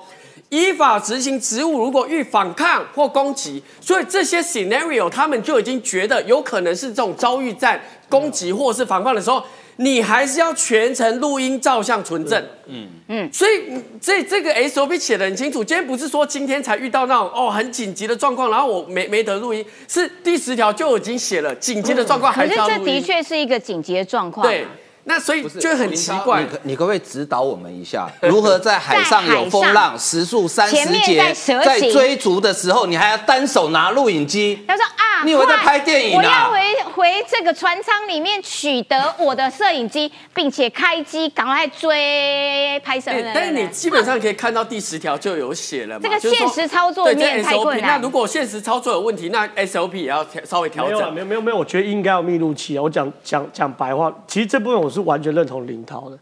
[0.49, 7.79] 依法执行职务，如果遇反抗或攻击，所以这些 scenario 他们就已经觉得有可能是这种遭遇战、
[8.09, 9.43] 攻击或是反抗的时候。
[9.81, 12.43] 你还是要全程录音、照相、存证。
[12.67, 13.63] 嗯嗯，所以
[13.99, 15.63] 这这个 SOP 写的很清楚。
[15.63, 22.79] 今天不是说今天才遇到那种哦很紧急的状况，然后我没没得录音，是第十条就已经写了紧急的状况还是要录音。
[22.79, 24.45] 可是这的确是一个紧急的状况。
[24.45, 24.65] 对。
[25.05, 31.33] 那所以就很奇怪，你可你可不可以指导我们一下，如何在海上有风浪、时速三十节，
[31.65, 34.63] 在追逐的时候，你还要单手拿录影机？
[34.67, 36.59] 他说啊，你以为在拍电影我要回
[36.93, 43.09] 回这个船舱里面取得我的摄影机，并且开机，赶快追拍摄。
[43.33, 47.97] 但是你基本上可以看到第十条就有写了嘛，这个现实操作面太困难。
[47.97, 51.11] 那如果现实操作有问题，那 SOP 也要调稍微调整。
[51.11, 52.83] 没有没有没有，我觉得应该要密录器啊。
[52.83, 54.90] 我讲讲讲白话，其实这部分我。
[54.91, 56.19] 是完全认同林涛的。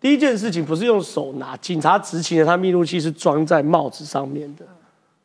[0.00, 4.64] 第一件事情不是用手拿，警察执勤的，他密录器是装在帽子上面的，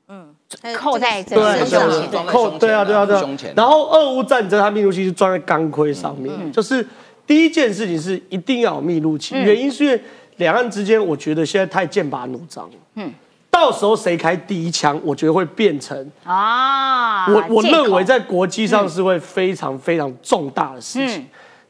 [0.10, 0.36] 嗯，
[0.76, 3.38] 扣在这对，扣对啊对啊对啊。
[3.56, 6.52] 然后俄乌战争，他密录器是装在钢盔上面。
[6.52, 6.86] 就是
[7.26, 10.02] 第一件事情是一定要有密录器，原因是因为
[10.36, 12.74] 两岸之间，我觉得现在太剑拔弩张了。
[12.96, 13.14] 嗯，
[13.50, 21.26] 到时候谁开第一枪，我觉得会变成啊，我我认为在国际上是会非常非常重大的事情。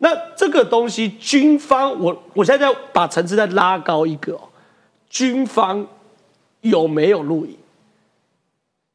[0.05, 4.41] 那这个东西，军方，我我现在把层次再拉高一个哦，
[5.09, 5.83] 军方
[6.61, 7.57] 有没有录影？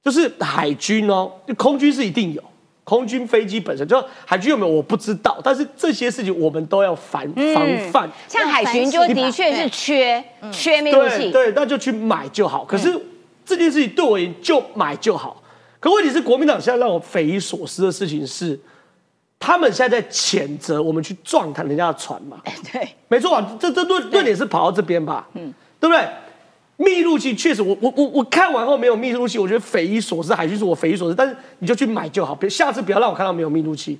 [0.04, 2.40] 就是海军哦，空军是一定有，
[2.84, 7.20] 空军飞机本身就海军有没有我不知道，但是这些事情我们都要防
[7.52, 8.08] 防范。
[8.28, 12.64] 像海巡就的确是缺缺密录器，对，那就去买就好。
[12.64, 12.88] 可是
[13.44, 15.42] 这件事情对我而言就买就好。
[15.80, 18.56] 可问题是国民党现在让我匪夷所思的事情是。
[19.40, 22.40] 他们现在在谴责我们去撞他人家的船嘛？
[22.70, 25.26] 对，没错啊，这这论论点是跑到这边吧？
[25.32, 26.06] 嗯，对不对？
[26.76, 30.34] 密录器确实，我我我我看完后没有密录器，我觉得匪夷所思。
[30.34, 33.98] 海军说我匪夷所思，但是你就去买就好，别下次不要让我看到没有密录器。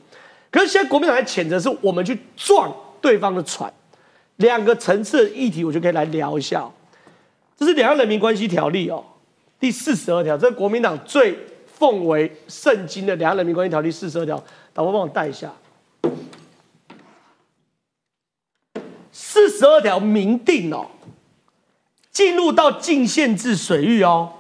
[0.51, 2.71] 可是现在国民党在谴责是我们去撞
[3.01, 3.73] 对方的船，
[4.37, 6.69] 两个层次的议题，我就可以来聊一下。
[7.59, 9.05] 这是《两岸人民关系条例》哦，
[9.59, 11.37] 第四十二条，这是国民党最
[11.67, 14.43] 奉为圣经的《两岸人民关系条例》四十二条。
[14.73, 15.53] 导播帮我带一下，
[19.11, 20.87] 四十二条明定哦，
[22.11, 24.33] 进入到禁限制水域哦，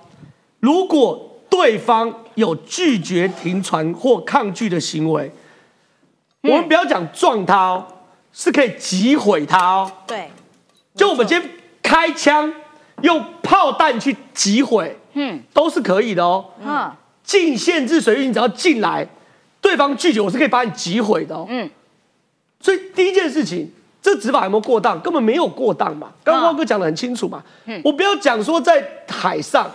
[0.60, 5.32] 如果对方有拒绝停船或抗拒的行为，
[6.42, 7.86] 我们不要讲撞他哦，
[8.32, 9.92] 是可以击毁他哦。
[10.06, 10.30] 对，
[10.94, 11.42] 就我们先
[11.82, 12.54] 开枪
[13.02, 16.52] 用炮弹去击毁，嗯，都是可以的哦。
[16.60, 16.90] 嗯，
[17.24, 19.06] 禁限制水域，你只要进来。
[19.70, 21.46] 对方拒绝，我是可以把你击毁的。
[21.48, 21.70] 嗯，
[22.58, 23.70] 所以第一件事情，
[24.02, 24.98] 这执法有没有过当？
[25.00, 26.08] 根本没有过当嘛。
[26.24, 27.40] 刚刚汪哥讲的很清楚嘛。
[27.66, 29.70] 嗯，我不要讲说在海上，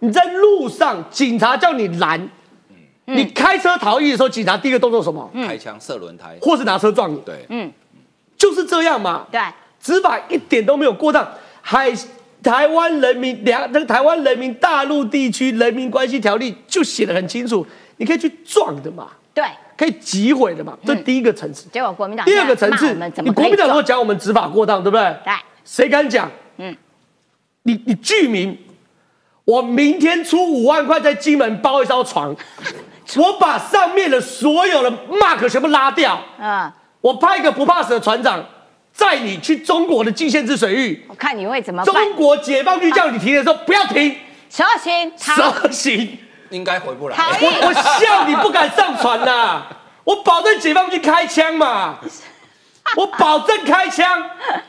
[0.00, 2.28] 你在路上，警察叫你拦，
[3.06, 5.30] 你开车逃逸的时候，警察第一个动作什么？
[5.46, 7.16] 开枪射轮胎，或是拿车撞你。
[7.24, 7.72] 对，嗯，
[8.36, 9.26] 就是这样嘛。
[9.32, 9.40] 对，
[9.80, 11.26] 执法一点都没有过当。
[11.62, 11.90] 海
[12.42, 19.08] 台湾人民两那个台湾人民大陆地区人民关系条例就写的很清楚，你可以去撞的嘛，
[19.38, 21.68] 对，可以击毁的嘛，这第一个层次。
[21.70, 25.04] 结果国民党第二个层次你国民党如果讲我们执法过当，对不对？
[25.24, 25.32] 对，
[25.64, 26.28] 谁敢讲？
[26.56, 26.76] 嗯嗯，
[27.62, 28.58] 你你居民，
[29.44, 32.34] 我明天出五万块在金门包一艘船，
[33.16, 38.44] 我把上面的所有的 mark 全部拉掉，嗯，我派一个不怕死的船长
[38.92, 41.94] 载你去中国的禁限制水域，我看你会怎么办？
[41.94, 44.16] 中国解放军叫你停的时候不要停，
[44.50, 46.18] 蛇形逃蛇行。
[46.50, 47.16] 应该回不来。
[47.16, 49.62] 我我笑你不敢上船呐、
[50.04, 51.98] 我保证解放军开枪嘛，
[52.96, 54.22] 我保证开枪。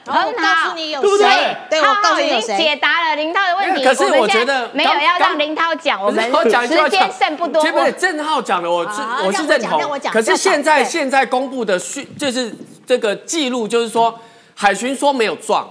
[0.06, 1.28] 然后我告诉你有对不对？
[1.30, 2.76] 谁，对我浩浩告诉你有已经解。
[2.76, 7.64] 答了林涛的问题，可是我觉得没有要让林涛讲，我们我 讲一句话时间剩不多。
[7.64, 10.00] 不是郑浩讲的，我是啊我是认同。
[10.12, 12.54] 可是现在现在公布的讯就是
[12.86, 14.20] 这个记录，就是说
[14.56, 15.66] 海巡说没有撞，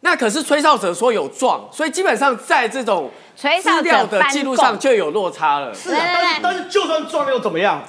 [0.00, 5.74] 那可是吹哨者说有撞，所以基本上在这种吹哨者资料的记录上就有落差了。
[5.74, 7.82] 是啊，但是但是就算撞了又怎么样？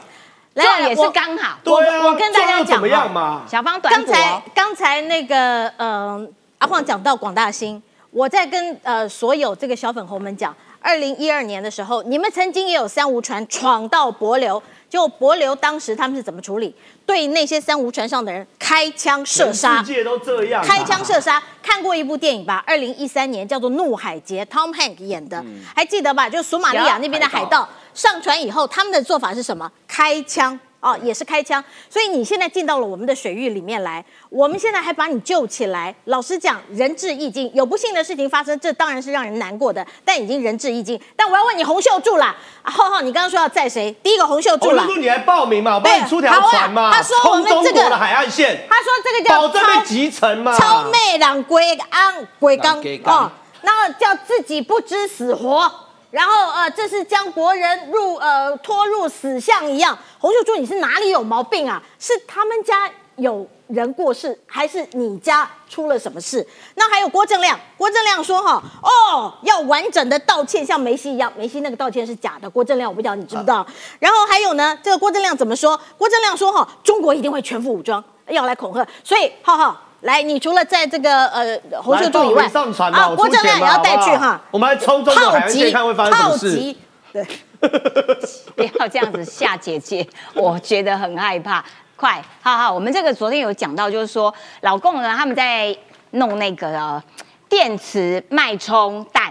[0.55, 1.57] 来撞也是刚好。
[1.63, 2.81] 对啊，我跟大家讲
[3.13, 3.43] 嘛？
[3.49, 7.81] 小方短刚才刚才那个呃阿晃讲到广大兴，
[8.11, 16.75] 我在跟呃所有这个小粉红们讲，二零一二年的时候，你们曾经也有三无船闯到帛琉，就帛琉当时他们是怎么处理？
[17.05, 19.93] 对那些三无船上的人开枪射杀全世。
[19.93, 22.63] 界都这样啊，开枪射杀，看过一部电影吧？
[22.65, 25.43] 二零一三年叫做《怒海劫》，Tom Hanks 演的，
[25.75, 26.27] 还记得吧？
[26.27, 29.71] 就索马利亚那边的海海盗上船以后，他们的做法是什么？
[29.87, 30.59] 开枪。
[30.81, 35.95] 哦，也是开枪，所以你现在进到了我们的水域里面来，我们现在还把你救起来。
[36.05, 37.49] 老实讲，仁至义尽。
[37.53, 40.99] 有不幸的事情发生，这当然是让人难过的，但已经仁至义尽。
[41.15, 43.95] 但我要问你，洪秀柱啦，啊浩浩，你刚刚说要载谁？
[44.01, 55.71] 第一个洪秀柱啦我就，说你来报名嘛，我帮你出条船嘛，他说我们冲这个中国的海岸线，他说这个叫保证超被集成嘛，超妹两龟安龟刚哦，然后叫自己不知死活，
[56.11, 59.97] 然后呃，这是将国人入呃拖入死巷一样。
[60.19, 61.81] 洪秀柱，你是哪里有毛病啊？
[61.97, 66.45] 是他们家有人过世，还是你家出了什么事？
[66.75, 72.49] 那还有郭正亮，郭正亮说哈，哦，要完整的道歉，像梅西一样，梅西那个道歉是假的。
[72.49, 73.65] 郭正亮，我不知道你知不知道？
[73.99, 75.79] 然后还有呢，这个郭正亮怎么说？
[75.97, 78.85] 郭正亮说哈，中国一定会全副武装，要来恐吓。
[79.03, 84.41] 所以浩浩，来，你除了在这个呃洪秀柱以外，上船嘛，我郭正亮也要带去哈。
[84.49, 86.75] 我们来冲中国海岸线看会发生什么事。
[87.13, 87.25] 对，
[88.55, 91.63] 不要这样子吓姐姐，我觉得很害怕。
[91.95, 95.75] 快，好好，我们这个昨天有讲到，就是说老共呢，他们在
[96.11, 97.03] 弄那个呃
[97.47, 99.30] 电池脉冲弹，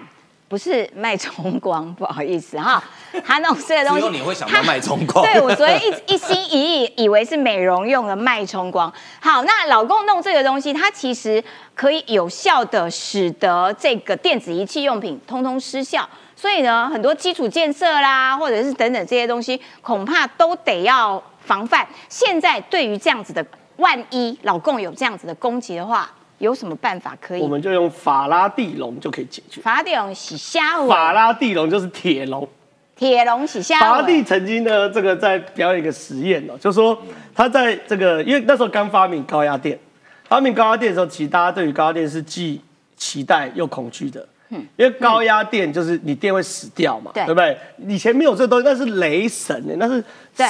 [0.51, 2.83] 不是脉冲光，不好意思哈，
[3.25, 8.93] 他弄这个东西，你会想到脉冲光对我昨天一一心一意以为是美容用的脉冲光。
[9.21, 11.41] 好，那老公弄这个东西，它其实
[11.77, 16.09] 可以有效的使得这个电子仪器用品通通失效。
[16.35, 21.87] 所以呢，很多基础建设啦，或者是等等这些东西，恐怕都得要防范。
[22.09, 23.47] 现在对于这样子的，
[23.77, 26.11] 万一老公有这样子的攻击的话，
[26.41, 27.47] 有什么办法可以我？
[27.47, 29.61] 们就用法拉第笼就可以解决。
[29.61, 32.49] 法拉第龙洗虾尾，法拉第笼就是铁笼，
[32.97, 37.01] 铁笼洗法拉第，曾经呢，这个在表演一个实验哦，就说
[37.35, 39.79] 他在这个，因为那时候刚发明高压电，
[40.25, 42.61] 发明高压电的时候，其实大家对于高压电是既
[42.97, 44.21] 期待又恐惧的。
[44.53, 47.57] 嗯因为高压电就是你电会死掉嘛，对对不对？
[47.87, 50.03] 以前没有这东西，那是雷神的，那是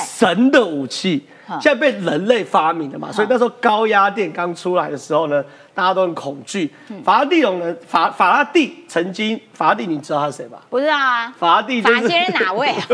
[0.07, 5.45] 神的武器嗯，现在被人类发明的嘛，所以那时候高压电刚出来的时候呢，
[5.81, 6.71] 大家都很恐惧。
[7.03, 10.61] 法拉第笼呢，法法拉第曾经，法拉第你知道他是谁吧？
[10.69, 11.33] 不知道啊？
[11.39, 12.87] 法拉第就是法先生哪位啊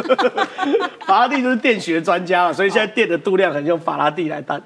[1.05, 4.57] 法拉第就是电学专家了，所以现在电的度量很用法拉第来当。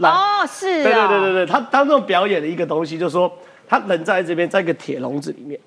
[0.00, 3.32] 哦，是对对哦对对对，他当这种表演的一个东西，就是说
[3.68, 5.60] 他人在这边，在一个铁笼子里面，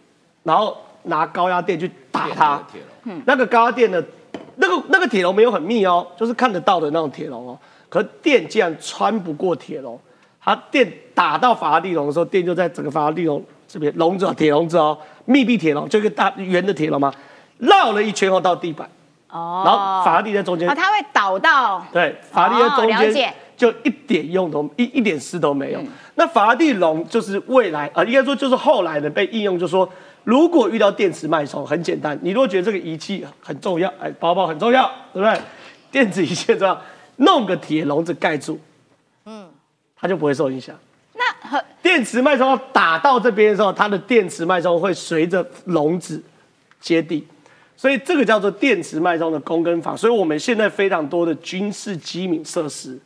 [0.44, 2.62] 然后拿高压电去打他。
[2.70, 4.04] 铁笼那个高压电呢，
[4.58, 7.58] 那个那个铁笼没有很密哦，就是看得到的那种铁笼哦。
[7.88, 9.98] 可电竟然穿不过铁笼，
[10.44, 17.14] 它电打到法拉第笼的时候，电就在整个法拉第笼这边笼子哦，铁笼子哦，密闭铁笼，就一个大圆的铁笼嘛，
[17.60, 18.90] 绕了一圈后到地板，
[19.30, 19.62] 哦。
[19.66, 21.86] 然后法拉第在中间哦，，它会倒到。
[21.94, 25.80] 对，法拉第在中间就一点用都一一点事都没有。
[26.16, 29.88] 那法拉第笼就是未来呃，应该说就是后来的被应用，就说
[30.24, 35.40] 如果遇到电池脉冲，很简单，你如果觉得这个仪器很重要，哎，包包很重要，对不对？
[35.92, 36.82] 电子仪器很重要，
[37.18, 38.60] 弄个铁笼子盖住，
[39.26, 39.46] 嗯，
[40.02, 40.76] 它就不会受影响。
[41.14, 46.22] 那和电池脉冲打到这边的时候，它的电池脉冲会随着笼子
[46.80, 47.26] 接地，
[47.78, 49.96] 所以这个叫做电池脉冲的供跟法。
[49.96, 53.00] 所以我们现在非常多的军事机敏设施，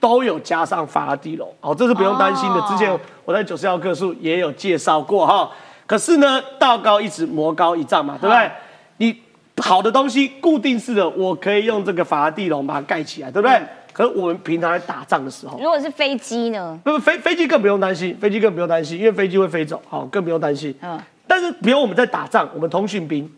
[0.00, 2.60] 都有加上法拉第笼，哦，这是不用担心的。
[2.62, 5.50] 之前我在九十号课数也有介绍过哈。
[5.86, 8.50] 可是呢，道高一尺，魔高一丈嘛，对不对？
[8.98, 9.20] 你
[9.56, 13.60] 好的东西固定式的，我可以用这个法拉第笼把它盖起来，对不对？
[13.98, 16.78] 可是我们平常在打仗的时候，如果是飞机呢？
[16.84, 20.72] 那么飞飞机更不用担心，飞机更不用担心，因为飞机会飞走，好，更不用担心。
[20.80, 20.96] 嗯。
[21.26, 23.28] 但是比如我们在打仗，我们通讯兵，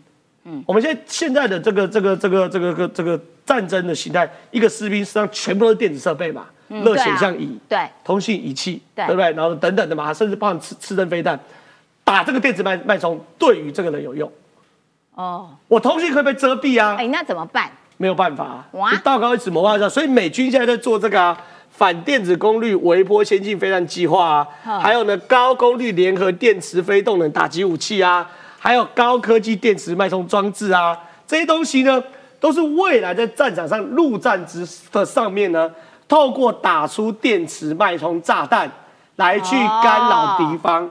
[0.45, 9.33] 嗯，我们现在现在的这个这个这个这个个这个战争的形态，一个士兵身上全部都是电子设备嘛，热显像仪，对，通讯仪器，对对不对？
[9.33, 11.41] 然后等等的嘛，甚至包含刺刺针飞弹。
[12.05, 14.31] 打这个电子脉脉冲对于这个人有用
[15.15, 17.71] 哦，我通讯会被遮蔽啊，哎，那怎么办？
[18.01, 21.37] 没有办法，哇，道高一尺魔高一丈，所以美军现在在做这个啊
[21.69, 28.27] 反电子功率微波先进飞弹计划啊，还有呢高功率联合电磁非动能打击武器啊，
[28.59, 32.03] 还有高科技电磁脉冲装置啊，这些东西呢，
[32.41, 35.71] 都是未来在战场上陆战之的上面呢，
[36.09, 38.71] 透过打出电磁脉冲炸弹
[39.17, 40.91] 来去干扰敌方。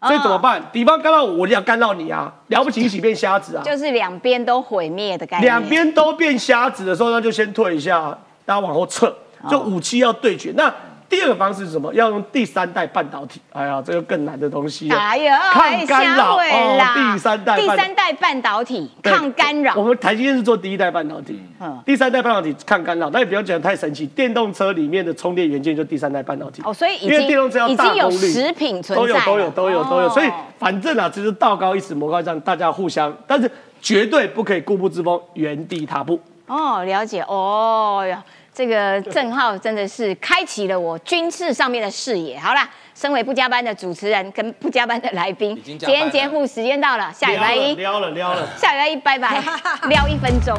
[0.00, 0.62] 所以怎么办？
[0.72, 2.32] 敌方干扰我，我就要干扰你啊！
[2.48, 3.62] 了不起一起变瞎子啊！
[3.64, 5.50] 就是两边都毁灭的概念。
[5.50, 9.12] 两边都变瞎子的时候，那就先退一下，大家往后撤，
[9.50, 10.52] 就武器要对决。
[10.56, 10.72] 那。
[11.08, 11.92] 第二个方式是什么？
[11.94, 13.40] 要用第三代半导体。
[13.52, 14.90] 哎呀，这个更难的东西。
[14.90, 17.58] 哎呀，抗干扰哦，第三代。
[17.58, 19.74] 第三代半导体抗干扰。
[19.74, 21.40] 我们台积电是做第一代半导体。
[21.60, 21.80] 嗯。
[21.86, 24.06] 第三代半导体抗干扰，那也不要讲太神奇。
[24.08, 26.60] 电动车里面的充电元件就第三代半导体。
[26.64, 27.22] 哦，所以已经
[27.68, 29.04] 已经有食品存在。
[29.04, 30.08] 都有都有都有都有。
[30.10, 33.50] 所以反正啊，就是道高一尺，魔高一丈，大家互相，但是
[33.80, 36.20] 绝对不可以固步自封，原地踏步。
[36.46, 37.22] 哦，了解。
[37.22, 38.22] 哦呀。
[38.58, 42.36] 这个郑浩真的是开启了我军事上面的视野。
[42.36, 49.40] 好啦，身为不加班的主持人跟不加班的来宾，今天节目时间到了，下礼拜一撩了撩了，下礼拜一拜拜，
[49.88, 50.58] 撩一分钟。